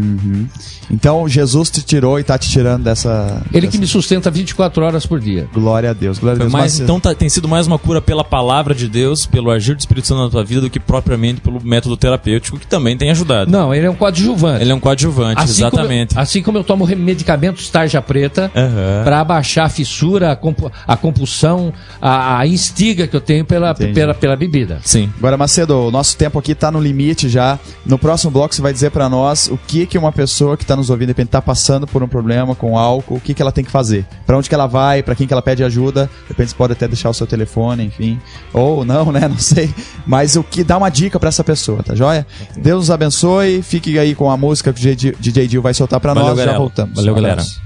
Então 0.91 1.27
Jesus 1.27 1.71
te 1.71 1.83
tirou 1.83 2.19
e 2.21 2.25
tá 2.25 2.37
te 2.37 2.51
tirando 2.51 2.83
dessa. 2.85 3.43
Ele 3.51 3.63
dessa- 3.63 3.73
que 3.73 3.79
me 3.79 3.87
sustenta 3.87 4.31
24 4.31 4.85
horas 4.85 5.07
por 5.07 5.21
dia. 5.21 5.49
Glória 5.55 5.91
a 5.91 5.93
Deus, 5.95 6.19
glória 6.19 6.37
a 6.37 6.41
Deus. 6.41 6.53
mais, 6.53 6.73
Mas- 6.75 6.81
então 6.81 7.01
tá- 7.01 7.15
tem 7.15 7.29
sido 7.31 7.49
mais 7.49 7.67
uma 7.67 7.79
cura 7.79 8.01
pela 8.03 8.25
palavra 8.25 8.75
de 8.75 8.89
Deus, 8.89 9.25
pelo 9.25 9.51
agir 9.51 9.75
do 9.75 9.81
Espírito 9.81 10.07
Santo 10.07 10.23
na 10.23 10.29
tua 10.31 10.45
vida, 10.45 10.61
do 10.63 10.69
que 10.71 10.79
propriamente 10.81 11.41
pelo 11.41 11.63
método 11.65 11.97
terapêutico, 11.97 12.59
que 12.59 12.67
também 12.67 12.97
tem 12.97 13.11
ajudado. 13.11 13.51
Não, 13.51 13.75
ele 13.75 13.87
é 13.87 13.91
um 13.91 13.95
coadjuvante. 14.25 14.63
Ele 14.63 14.73
é 14.73 14.75
um 14.75 14.81
coadjuvante, 14.81 15.41
Assim 15.43 15.51
exatamente. 15.53 16.09
Como 16.11 16.19
eu, 16.21 16.23
assim 16.23 16.43
como 16.43 16.59
eu 16.59 16.65
tomo 16.65 16.87
medicamentos 16.87 17.69
tarja 17.71 18.01
preta 18.03 18.51
Aham. 18.55 19.03
para 19.05 19.21
abaixar 19.21 19.67
a 19.67 19.69
fissura, 19.69 20.33
a, 20.33 20.37
compu- 20.37 20.71
a 20.87 20.97
compulsão, 20.97 21.73
a, 22.01 22.39
a 22.39 22.47
instiga 22.47 23.07
que 23.07 23.15
eu 23.17 23.21
tenho 23.21 23.45
pela, 23.45 23.71
Entendi. 23.73 23.93
pela, 23.93 24.15
pela 24.15 24.37
bebida. 24.37 24.81
Sim. 24.83 25.13
Agora, 25.19 25.37
Macedo, 25.37 25.75
o 25.87 25.91
nosso 25.91 26.17
tempo 26.17 26.39
aqui 26.39 26.55
tá 26.55 26.71
no 26.71 26.81
limite 26.81 27.29
já. 27.29 27.59
No 27.85 27.99
próximo 27.99 28.31
bloco 28.31 28.55
você 28.55 28.63
vai 28.63 28.73
dizer 28.73 28.91
pra 28.91 29.09
nós 29.09 29.49
o 29.49 29.57
que 29.59 29.87
que 29.87 29.99
uma 29.99 30.13
pessoa 30.13 30.57
que 30.57 30.65
tá 30.67 30.77
nos 30.77 30.91
ouvindo, 30.91 31.07
de 31.09 31.11
repente, 31.13 31.29
tá 31.29 31.41
passando 31.43 31.87
por 31.87 32.03
um 32.03 32.09
problema 32.09 32.55
com 32.55 32.77
álcool, 32.79 33.17
o 33.17 33.21
que 33.21 33.35
que 33.35 33.43
ela 33.43 33.53
tem 33.53 33.65
que 33.65 33.71
fazer. 33.71 34.05
Pra 34.27 34.37
onde 34.37 34.49
que 34.49 34.55
ela 34.55 34.67
vai, 34.67 35.03
pra 35.03 35.15
quem 35.15 35.27
que 35.27 35.33
ela 35.33 35.43
pede 35.43 35.63
ajuda. 35.65 36.11
De 36.25 36.29
repente 36.31 36.51
você 36.51 36.57
pode 36.57 36.73
até 36.73 36.87
deixar 36.87 37.11
o 37.11 37.15
seu 37.15 37.27
telefone, 37.27 37.85
enfim. 37.85 38.19
Ou 38.53 38.85
não, 38.85 39.13
né? 39.13 39.21
Não 39.29 39.39
sei. 39.39 39.71
Mas 40.09 40.35
o 40.37 40.43
que 40.43 40.65
dá 40.65 40.79
uma 40.79 40.89
dica 40.89 41.21
pra 41.21 41.29
essa 41.29 41.45
pessoa, 41.45 41.83
tá 41.83 41.95
joia? 41.95 42.27
Deus 42.57 42.79
nos 42.81 42.91
abençoe. 42.91 43.61
Fique 43.63 43.99
aí 43.99 44.15
com 44.15 44.31
a 44.31 44.37
música 44.39 44.73
que 44.73 44.81
o 44.81 44.97
DJ 45.21 45.47
Dil 45.47 45.61
vai 45.61 45.75
soltar 45.75 46.01
pra 46.01 46.15
Valeu, 46.15 46.31
nós. 46.31 46.39
Já 46.39 46.45
galera. 46.47 46.59
voltamos. 46.59 46.97
Valeu, 46.97 47.15
galera. 47.15 47.43
abraço. 47.43 47.61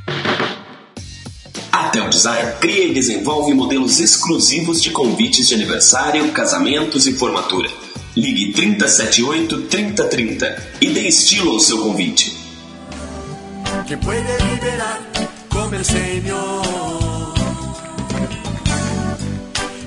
A 1.70 1.84
Tel 1.90 2.08
Design 2.10 2.50
cria 2.60 2.88
e 2.88 2.92
desenvolve 2.94 3.54
modelos 3.54 4.00
exclusivos 4.00 4.82
de 4.82 4.90
convites 4.90 5.46
de 5.48 5.54
aniversário, 5.54 6.28
casamentos 6.32 7.06
e 7.06 7.12
formatura. 7.12 7.68
Ligue 8.16 8.52
3078-3030 8.54 10.56
e 10.80 10.88
dê 10.90 11.06
estilo 11.08 11.52
ao 11.52 11.60
seu 11.60 11.78
convite. 11.78 12.36
que 13.86 13.96
puede 13.96 14.36
liberar 14.50 15.00
como 15.48 15.74
el 15.74 15.84
Señor. 15.84 16.62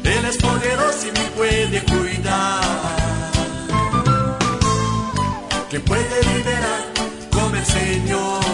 Él 0.03 0.25
es 0.25 0.37
poderoso 0.37 1.07
y 1.07 1.11
me 1.19 1.29
puede 1.31 1.81
cuidar. 1.83 2.04
Que 5.75 5.81
puede 5.81 6.23
liberar 6.23 6.93
como 7.33 7.53
el 7.53 7.65
Señor. 7.65 8.44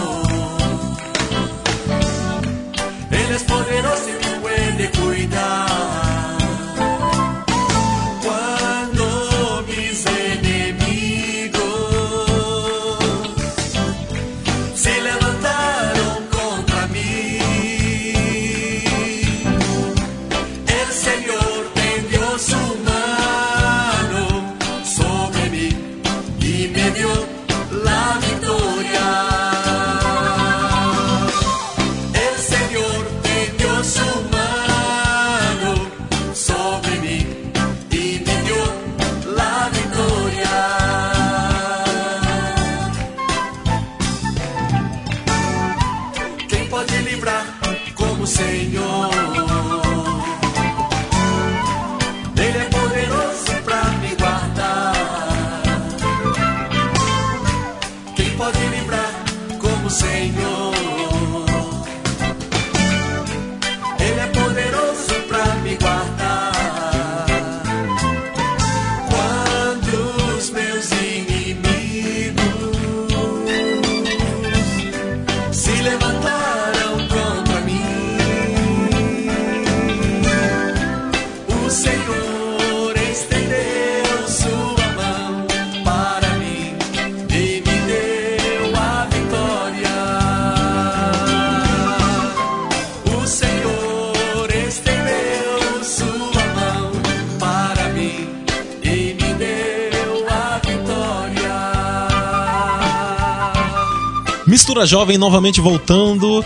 Mistura 104.72 104.86
Jovem 104.86 105.18
novamente 105.18 105.60
voltando. 105.60 106.46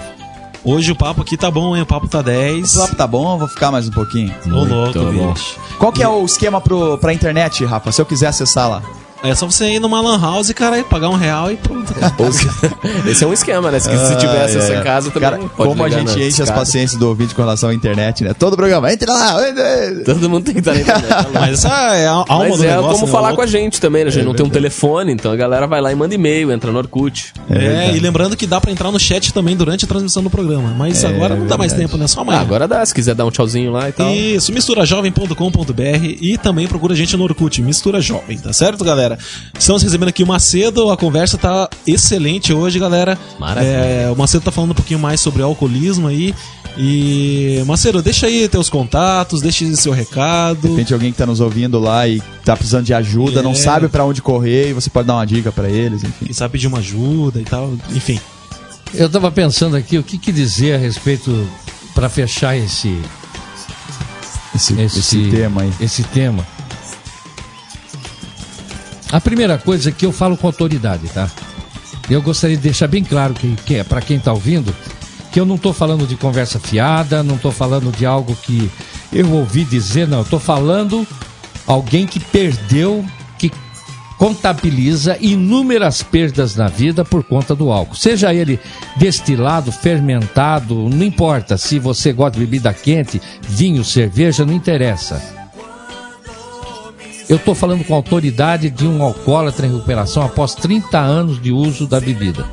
Hoje 0.63 0.91
o 0.91 0.95
papo 0.95 1.21
aqui 1.21 1.37
tá 1.37 1.51
bom, 1.51 1.75
hein? 1.75 1.83
O 1.83 1.85
papo 1.85 2.07
tá 2.07 2.23
10. 2.23 2.75
O 2.75 2.79
papo 2.79 2.95
tá 2.95 3.05
bom, 3.05 3.37
vou 3.37 3.47
ficar 3.47 3.71
mais 3.71 3.87
um 3.87 3.91
pouquinho. 3.91 4.33
Ô, 4.47 4.63
louco, 4.63 4.99
bicho. 5.11 5.59
Qual 5.77 5.91
que 5.91 6.01
é 6.01 6.07
o 6.07 6.25
esquema 6.25 6.59
pro, 6.59 6.97
pra 6.97 7.13
internet, 7.13 7.63
Rafa? 7.63 7.91
Se 7.91 8.01
eu 8.01 8.05
quiser 8.05 8.25
acessar 8.25 8.67
lá. 8.67 8.81
É 9.27 9.35
só 9.35 9.45
você 9.45 9.65
ir 9.73 9.79
numa 9.79 10.01
lan 10.01 10.19
house, 10.19 10.51
cara, 10.53 10.79
e 10.79 10.83
pagar 10.83 11.09
um 11.09 11.15
real 11.15 11.51
e 11.51 11.55
pronto. 11.57 11.93
Ou 12.19 12.31
se- 12.31 12.47
Esse 13.09 13.23
é 13.23 13.27
um 13.27 13.33
esquema, 13.33 13.71
né? 13.71 13.79
Se, 13.79 13.89
se 13.89 14.15
tivesse 14.17 14.57
Ah, 14.57 14.59
essa 14.61 14.73
é. 14.73 14.79
em 14.79 14.83
casa 14.83 15.11
também. 15.11 15.29
Cara, 15.29 15.41
pode 15.43 15.69
como 15.69 15.83
a 15.83 15.89
gente 15.89 16.19
enche 16.21 16.41
as 16.41 16.49
paciências 16.51 16.99
do 16.99 17.07
ouvinte 17.07 17.33
com 17.35 17.41
relação 17.41 17.69
à 17.69 17.73
internet, 17.73 18.23
né? 18.23 18.33
Todo 18.33 18.55
programa, 18.55 18.91
entra 18.91 19.11
lá! 19.11 19.47
entra- 19.49 20.03
Todo 20.05 20.29
mundo 20.29 20.43
tem 20.45 20.53
que 20.53 20.59
estar 20.59 20.73
na 20.73 20.79
internet. 20.81 21.07
tá. 21.07 21.25
Mas 21.33 21.65
é 21.65 22.07
a 22.07 22.11
alma 22.11 22.25
Mas 22.49 22.57
do 22.57 22.63
é 22.63 22.67
negócio. 22.67 22.91
como 22.93 23.05
né? 23.05 23.11
falar 23.11 23.33
com 23.35 23.41
a 23.41 23.45
gente 23.47 23.79
também, 23.81 24.03
né? 24.03 24.09
A 24.09 24.13
gente 24.13 24.25
não 24.25 24.33
tem 24.33 24.45
um 24.45 24.49
telefone, 24.49 25.11
então 25.11 25.31
a 25.31 25.35
galera 25.35 25.67
vai 25.67 25.81
lá 25.81 25.91
e 25.91 25.95
manda 25.95 26.13
e-mail, 26.15 26.51
entra 26.51 26.71
no 26.71 26.77
Orkut. 26.77 27.33
É, 27.49 27.53
verdade. 27.57 27.97
e 27.97 27.99
lembrando 27.99 28.35
que 28.37 28.45
dá 28.47 28.59
pra 28.61 28.71
entrar 28.71 28.91
no 28.91 28.99
chat 28.99 29.33
também 29.33 29.55
durante 29.55 29.85
a 29.85 29.87
transmissão 29.87 30.23
do 30.23 30.29
programa. 30.29 30.73
Mas 30.77 31.03
É 31.03 31.07
agora 31.07 31.35
não 31.35 31.45
dá 31.47 31.57
mais 31.57 31.73
tempo, 31.73 31.97
né? 31.97 32.07
Só 32.07 32.19
Ah, 32.19 32.23
amanhã. 32.23 32.41
agora 32.41 32.67
dá, 32.67 32.85
se 32.85 32.93
quiser 32.93 33.15
dar 33.15 33.25
um 33.25 33.31
tchauzinho 33.31 33.71
lá 33.71 33.89
e 33.89 33.91
tal. 33.91 34.09
Isso, 34.11 34.51
misturajovem.com.br 34.51 36.15
e 36.21 36.37
também 36.37 36.67
procura 36.67 36.93
a 36.93 36.97
gente 36.97 37.15
no 37.17 37.23
Orkut, 37.23 37.61
Mistura 37.61 37.99
Jovem, 38.01 38.37
tá 38.37 38.51
certo, 38.53 38.83
galera? 38.83 39.14
Estamos 39.57 39.83
recebendo 39.83 40.09
aqui 40.09 40.23
o 40.23 40.27
Macedo, 40.27 40.89
a 40.91 40.97
conversa 40.97 41.37
tá 41.37 41.69
excelente 41.85 42.53
hoje, 42.53 42.79
galera. 42.79 43.17
Maravilha. 43.39 43.69
É, 43.71 44.11
o 44.11 44.15
Macedo 44.15 44.43
tá 44.43 44.51
falando 44.51 44.71
um 44.71 44.75
pouquinho 44.75 44.99
mais 44.99 45.19
sobre 45.19 45.41
alcoolismo 45.43 46.07
aí. 46.07 46.33
E, 46.77 47.63
Macedo, 47.65 48.01
deixa 48.01 48.27
aí 48.27 48.49
teus 48.49 48.69
contatos, 48.69 49.41
deixa 49.41 49.63
aí 49.63 49.75
seu 49.77 49.93
recado. 49.93 50.59
De 50.61 50.67
repente 50.67 50.93
alguém 50.93 51.11
que 51.11 51.17
tá 51.17 51.25
nos 51.25 51.39
ouvindo 51.39 51.79
lá 51.79 52.05
e 52.07 52.21
tá 52.43 52.55
precisando 52.55 52.83
de 52.85 52.93
ajuda, 52.93 53.41
não 53.41 53.51
É. 53.51 53.55
sabe 53.55 53.87
pra 53.87 54.03
onde 54.03 54.21
correr, 54.21 54.71
e 54.71 54.73
você 54.73 54.89
pode 54.89 55.07
dar 55.07 55.13
uma 55.15 55.25
dica 55.25 55.51
pra 55.53 55.69
eles, 55.69 56.03
enfim. 56.03 56.25
Quem 56.25 56.33
sabe 56.33 56.51
pedir 56.53 56.67
uma 56.67 56.79
ajuda 56.79 57.39
e 57.39 57.45
tal, 57.45 57.73
enfim. 57.93 58.19
Eu 58.93 59.07
estava 59.07 59.31
pensando 59.31 59.75
aqui 59.77 59.97
o 59.97 60.03
que, 60.03 60.17
que 60.17 60.31
dizer 60.33 60.75
a 60.75 60.77
respeito 60.77 61.47
para 61.93 62.09
fechar 62.09 62.57
esse, 62.57 62.99
Esse, 64.53 64.73
esse, 64.81 64.99
esse 64.99 65.29
tema 65.31 65.61
aí. 65.63 65.71
esse 65.79 66.03
tema. 66.03 66.45
A 69.11 69.21
primeira 69.21 69.57
coisa 69.57 69.89
é 69.89 69.91
que 69.91 70.05
eu 70.05 70.11
falo 70.11 70.35
com 70.35 70.47
autoridade, 70.47 71.07
tá? 71.09 71.29
Eu 72.09 72.21
gostaria 72.21 72.55
de 72.57 72.63
deixar 72.63 72.87
bem 72.87 73.03
claro 73.03 73.33
que, 73.33 73.55
que 73.65 73.75
é 73.75 73.83
para 73.83 74.01
quem 74.01 74.17
está 74.17 74.31
ouvindo 74.31 74.73
que 75.35 75.39
eu 75.41 75.45
não 75.45 75.55
estou 75.55 75.73
falando 75.73 76.07
de 76.07 76.15
conversa 76.15 76.61
fiada, 76.61 77.21
não 77.21 77.35
estou 77.35 77.51
falando 77.51 77.91
de 77.91 78.05
algo 78.05 78.33
que 78.37 78.71
eu 79.11 79.29
ouvi 79.33 79.65
dizer, 79.65 80.07
não. 80.07 80.21
Estou 80.21 80.39
falando 80.39 81.05
alguém 81.67 82.07
que 82.07 82.21
perdeu, 82.21 83.03
que 83.37 83.51
contabiliza 84.17 85.17
inúmeras 85.19 86.01
perdas 86.01 86.55
na 86.55 86.69
vida 86.69 87.03
por 87.03 87.21
conta 87.21 87.53
do 87.53 87.69
álcool. 87.69 87.97
Seja 87.97 88.33
ele 88.33 88.57
destilado, 88.95 89.73
fermentado, 89.73 90.87
não 90.87 91.05
importa. 91.05 91.57
Se 91.57 91.79
você 91.79 92.13
gosta 92.13 92.39
de 92.39 92.45
bebida 92.45 92.73
quente, 92.73 93.21
vinho, 93.41 93.83
cerveja, 93.83 94.45
não 94.45 94.53
interessa. 94.53 95.44
Eu 97.27 97.37
estou 97.37 97.55
falando 97.55 97.83
com 97.83 97.93
autoridade 97.95 98.69
de 98.69 98.87
um 98.87 99.01
alcoólatra 99.01 99.65
em 99.65 99.71
recuperação 99.71 100.23
após 100.23 100.53
30 100.53 100.97
anos 100.99 101.41
de 101.41 101.51
uso 101.51 101.87
da 101.87 101.99
bebida. 101.99 102.45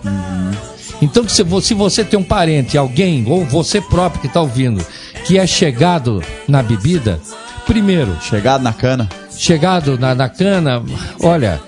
Então, 1.01 1.29
se 1.29 1.43
vo- 1.43 1.61
se 1.61 1.75
você 1.75 2.05
tem 2.05 2.19
um 2.19 2.23
parente, 2.25 2.79
alguém, 2.79 3.25
ou 3.29 3.45
você 3.45 3.81
próprio 3.81 4.21
que 4.21 4.27
está 4.29 4.41
ouvindo, 4.41 4.85
que 5.27 5.37
é 5.39 5.47
chegado 5.47 6.23
na 6.49 6.63
bebida, 6.63 7.21
primeiro, 7.67 8.17
Chegado 8.23 8.63
na 8.63 8.73
cana. 8.73 9.09
chegado 9.37 9.99
na, 9.99 10.15
na 10.15 10.29
cana, 10.29 10.83
olha, 11.23 11.61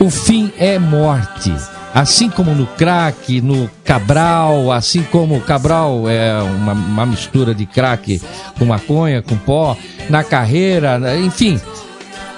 o 0.00 0.08
fim 0.10 0.50
é 0.58 0.78
morte. 0.78 1.52
Assim 1.92 2.30
como 2.30 2.54
no 2.54 2.66
crack, 2.68 3.40
no 3.40 3.68
cabral, 3.84 4.70
assim 4.70 5.02
como 5.02 5.36
o 5.36 5.40
cabral 5.40 6.08
é 6.08 6.40
uma, 6.40 6.72
uma 6.72 7.04
mistura 7.04 7.52
de 7.52 7.66
crack 7.66 8.22
com 8.56 8.64
maconha, 8.64 9.20
com 9.22 9.36
pó, 9.36 9.76
na 10.08 10.22
carreira, 10.22 11.00
enfim, 11.18 11.60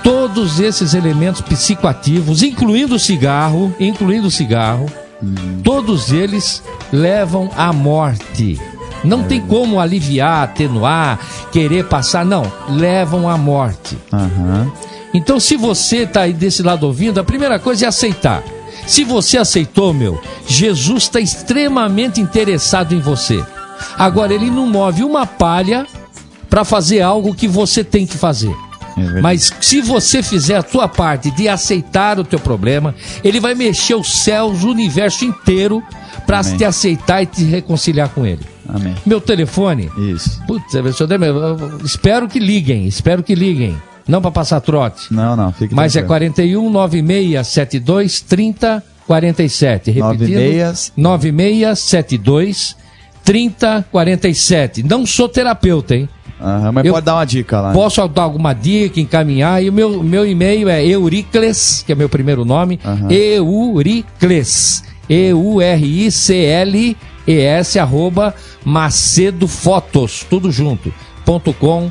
todos 0.03 0.61
esses 0.61 0.95
elementos 0.95 1.41
psicoativos, 1.41 2.43
incluindo 2.43 2.97
o 2.97 2.99
cigarro, 2.99 3.75
incluindo 3.79 4.27
o 4.27 4.31
cigarro, 4.31 4.87
todos 5.63 6.13
eles 6.13 6.63
levam 6.93 7.51
à 7.57 7.73
morte. 7.73 8.61
Não 9.05 9.25
tem 9.25 9.41
como 9.41 9.81
aliviar, 9.81 10.45
atenuar, 10.45 11.19
querer 11.51 11.87
passar, 11.87 12.25
não, 12.25 12.51
levam 12.69 13.29
à 13.29 13.37
morte. 13.37 13.99
Aham. 14.13 14.71
Então, 15.15 15.39
se 15.39 15.57
você 15.57 15.99
está 15.99 16.23
aí 16.23 16.33
desse 16.33 16.63
lado 16.63 16.87
ouvindo, 16.87 17.21
a 17.21 17.25
primeira 17.25 17.59
coisa 17.59 17.85
é 17.85 17.89
aceitar. 17.89 18.43
Se 18.87 19.05
você 19.05 19.39
aceitou, 19.39 19.93
meu, 19.93 20.21
Jesus 20.47 21.05
está 21.05 21.21
extremamente 21.21 22.21
interessado 22.21 22.95
em 22.95 23.01
você. 23.01 23.45
Agora, 23.99 24.33
ele 24.33 24.51
não 24.51 24.67
move 24.67 25.05
uma 25.05 25.27
palha 25.27 25.87
para 26.49 26.65
fazer 26.65 27.01
algo 27.01 27.35
que 27.35 27.49
você 27.49 27.85
tem 27.85 28.07
que 28.07 28.17
fazer. 28.17 28.55
É. 28.97 29.21
Mas 29.21 29.53
se 29.61 29.81
você 29.81 30.23
fizer 30.23 30.57
a 30.57 30.63
tua 30.63 30.89
parte 30.89 31.31
de 31.31 31.49
aceitar 31.49 32.19
o 32.19 32.25
teu 32.25 32.39
problema, 32.39 32.95
ele 33.23 33.41
vai 33.41 33.55
mexer 33.55 33.95
os 33.95 34.23
céus, 34.23 34.63
o 34.63 34.71
universo 34.71 35.25
inteiro 35.25 35.83
para 36.27 36.43
te 36.43 36.65
aceitar 36.65 37.23
e 37.23 37.27
te 37.27 37.45
reconciliar 37.45 38.09
com 38.11 38.25
ele. 38.25 38.47
Amém. 38.69 38.95
Meu 39.05 39.21
telefone, 39.21 39.91
Isso. 39.99 40.41
putz, 40.47 40.73
espero 41.85 42.29
que 42.29 42.39
liguem, 42.39 42.87
espero 42.87 43.23
que 43.23 43.35
liguem. 43.35 43.77
Não 44.07 44.21
para 44.21 44.31
passar 44.31 44.61
trote. 44.61 45.13
Não, 45.13 45.37
não, 45.37 45.53
fique 45.53 45.75
Mas 45.75 45.95
é 45.95 46.01
tranquilo. 46.01 46.33
41 46.33 46.71
9672 46.71 48.21
30 48.21 48.83
47. 49.07 49.91
Repetindo. 49.91 50.29
96. 50.31 50.93
9672 50.97 52.77
30 53.25 53.87
47. 53.91 54.83
Não 54.83 55.07
sou 55.07 55.29
terapeuta, 55.29 55.95
hein? 55.95 56.09
Aham, 56.43 56.73
mas 56.73 56.85
Eu- 56.85 56.93
pode 56.93 57.07
dar 57.07 57.15
uma 57.15 57.25
dica 57.25 57.61
lá. 57.61 57.73
Posso 57.73 58.07
dar 58.09 58.23
alguma 58.23 58.53
dica, 58.53 58.99
encaminhar? 59.01 59.63
E 59.63 59.69
o 59.71 59.73
meu, 59.73 60.03
meu 60.03 60.27
e-mail 60.27 60.69
é 60.69 60.85
Euricles, 60.85 61.83
que 61.87 61.93
é 61.93 61.95
meu 61.95 62.09
primeiro 62.09 62.45
nome. 62.45 62.81
Aham. 62.85 63.09
Euricles. 63.13 64.83
E-U-R-I-C-L-E-S, 66.43 67.79
arroba 67.79 68.35
macedofotos, 68.65 70.25
tudo 70.29 70.51
junto, 70.51 70.93
ponto 71.25 71.53
com, 71.53 71.91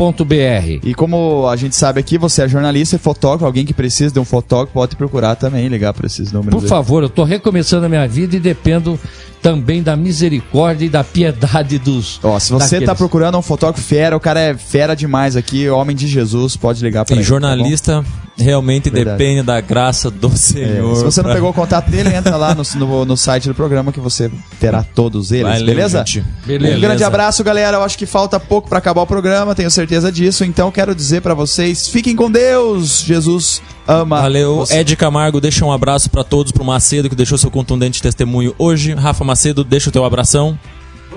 ponto 0.00 0.24
BR. 0.24 0.80
E 0.82 0.94
como 0.94 1.46
a 1.46 1.54
gente 1.56 1.76
sabe 1.76 2.00
aqui, 2.00 2.16
você 2.16 2.40
é 2.40 2.48
jornalista 2.48 2.96
e 2.96 2.98
fotógrafo, 2.98 3.44
alguém 3.44 3.66
que 3.66 3.74
precisa 3.74 4.14
de 4.14 4.18
um 4.18 4.24
fotógrafo 4.24 4.72
pode 4.72 4.96
procurar 4.96 5.36
também, 5.36 5.68
ligar 5.68 5.92
para 5.92 6.06
esses 6.06 6.32
números. 6.32 6.54
Por 6.58 6.62
aí. 6.62 6.68
favor, 6.70 7.02
eu 7.02 7.08
estou 7.08 7.22
recomeçando 7.22 7.84
a 7.84 7.88
minha 7.88 8.08
vida 8.08 8.34
e 8.34 8.40
dependo 8.40 8.98
também 9.42 9.82
da 9.82 9.96
misericórdia 9.96 10.86
e 10.86 10.88
da 10.88 11.04
piedade 11.04 11.78
dos. 11.78 12.18
Ó, 12.22 12.38
se 12.38 12.50
você 12.50 12.76
tá 12.76 12.80
daqueles. 12.80 12.98
procurando 12.98 13.36
um 13.36 13.42
fotógrafo 13.42 13.86
fera, 13.86 14.16
o 14.16 14.20
cara 14.20 14.40
é 14.40 14.54
fera 14.54 14.96
demais 14.96 15.36
aqui, 15.36 15.68
homem 15.68 15.94
de 15.94 16.08
Jesus, 16.08 16.56
pode 16.56 16.82
ligar 16.82 17.04
para 17.04 17.16
ele. 17.16 17.22
jornalista 17.22 18.02
realmente 18.42 18.90
Verdade. 18.90 19.18
depende 19.18 19.42
da 19.42 19.60
graça 19.60 20.10
do 20.10 20.28
bom? 20.28 20.34
É, 20.34 20.36
Senhor. 20.36 20.96
se 20.96 21.04
você 21.04 21.20
não 21.20 21.24
pra- 21.26 21.34
pegou 21.34 21.50
o 21.50 21.52
contato 21.54 21.90
dele, 21.90 22.14
entra 22.14 22.36
lá 22.36 22.54
no, 22.54 22.62
no, 22.76 23.04
no 23.04 23.16
site 23.16 23.48
do 23.48 23.54
programa 23.54 23.92
que 23.92 24.00
você 24.00 24.30
terá 24.58 24.82
todos 24.82 25.32
eles, 25.32 25.46
Valeu, 25.46 25.66
beleza? 25.66 25.98
gente. 25.98 26.24
Beleza. 26.46 26.76
Um 26.76 26.80
grande 26.80 27.04
abraço, 27.04 27.42
galera. 27.44 27.76
Eu 27.78 27.82
acho 27.82 27.96
que 27.98 28.06
falta 28.06 28.38
pouco 28.40 28.68
para 28.68 28.78
acabar 28.78 29.02
o 29.02 29.06
programa, 29.06 29.54
tenho 29.54 29.70
certeza 29.70 30.10
disso. 30.10 30.44
Então 30.44 30.70
quero 30.70 30.94
dizer 30.94 31.20
para 31.22 31.34
vocês, 31.34 31.88
fiquem 31.88 32.16
com 32.16 32.30
Deus. 32.30 33.02
Jesus 33.02 33.62
ama. 33.86 34.20
Valeu. 34.20 34.56
você. 34.56 34.78
Ed 34.78 34.96
Camargo, 34.96 35.40
deixa 35.40 35.64
um 35.64 35.72
abraço 35.72 36.08
pra 36.10 36.22
todos, 36.24 36.52
pro 36.52 36.64
Macedo, 36.64 37.08
que 37.08 37.16
deixou 37.16 37.36
seu 37.38 37.50
contundente 37.50 38.00
testemunho 38.02 38.54
hoje. 38.58 38.94
Rafa 38.94 39.24
Macedo, 39.24 39.64
deixa 39.64 39.88
o 39.88 39.92
teu 39.92 40.04
abração. 40.04 40.58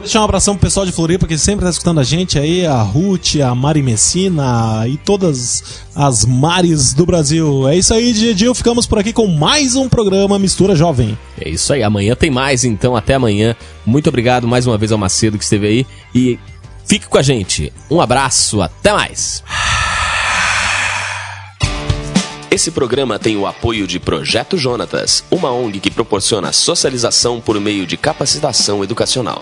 Deixar 0.04 0.20
um 0.20 0.26
abração 0.26 0.56
pro 0.56 0.68
pessoal 0.68 0.86
de 0.86 0.92
Floripa 0.92 1.26
que 1.26 1.38
sempre 1.38 1.64
tá 1.64 1.72
escutando 1.72 2.02
a 2.02 2.04
gente 2.04 2.38
aí, 2.38 2.66
a 2.66 2.82
Ruth, 2.82 3.38
a 3.38 3.56
Mari 3.56 3.82
Messina 3.82 4.86
e 4.86 4.98
todas 4.98 5.82
as 5.96 6.26
mares 6.26 6.94
do 6.94 7.06
Brasil. 7.06 7.70
É 7.70 7.78
isso 7.78 7.94
aí, 7.94 8.12
Didil. 8.12 8.54
Ficamos 8.54 8.86
por 8.86 9.00
aqui 9.00 9.14
com 9.14 9.28
mais 9.28 9.78
um 9.78 9.88
programa 9.88 10.38
Mistura 10.38 10.76
Jovem. 10.76 11.18
É 11.40 11.48
isso 11.48 11.72
aí, 11.72 11.82
amanhã 11.82 12.18
tem 12.18 12.30
mais, 12.30 12.66
então 12.66 12.98
até 12.98 13.14
amanhã. 13.14 13.56
Muito 13.86 14.10
obrigado 14.10 14.46
mais 14.46 14.68
uma 14.68 14.78
vez 14.78 14.92
ao 14.92 14.98
Macedo 14.98 15.38
que 15.38 15.46
esteve 15.46 15.68
aí 15.68 15.88
e 16.14 16.38
fique 16.86 17.08
com 17.08 17.18
a 17.18 17.22
gente. 17.22 17.72
Um 17.90 18.02
abraço, 18.02 18.62
até 18.62 18.92
mais. 18.92 19.42
Esse 22.52 22.72
programa 22.72 23.18
tem 23.18 23.38
o 23.38 23.48
apoio 23.48 23.88
de 23.88 24.02
Projeto 24.02 24.58
Jonatas, 24.58 25.24
uma 25.32 25.50
ONG 25.50 25.80
que 25.80 25.90
proporciona 25.90 26.52
socialização 26.52 27.40
por 27.40 27.58
meio 27.58 27.88
de 27.88 27.96
capacitação 27.96 28.84
educacional. 28.84 29.42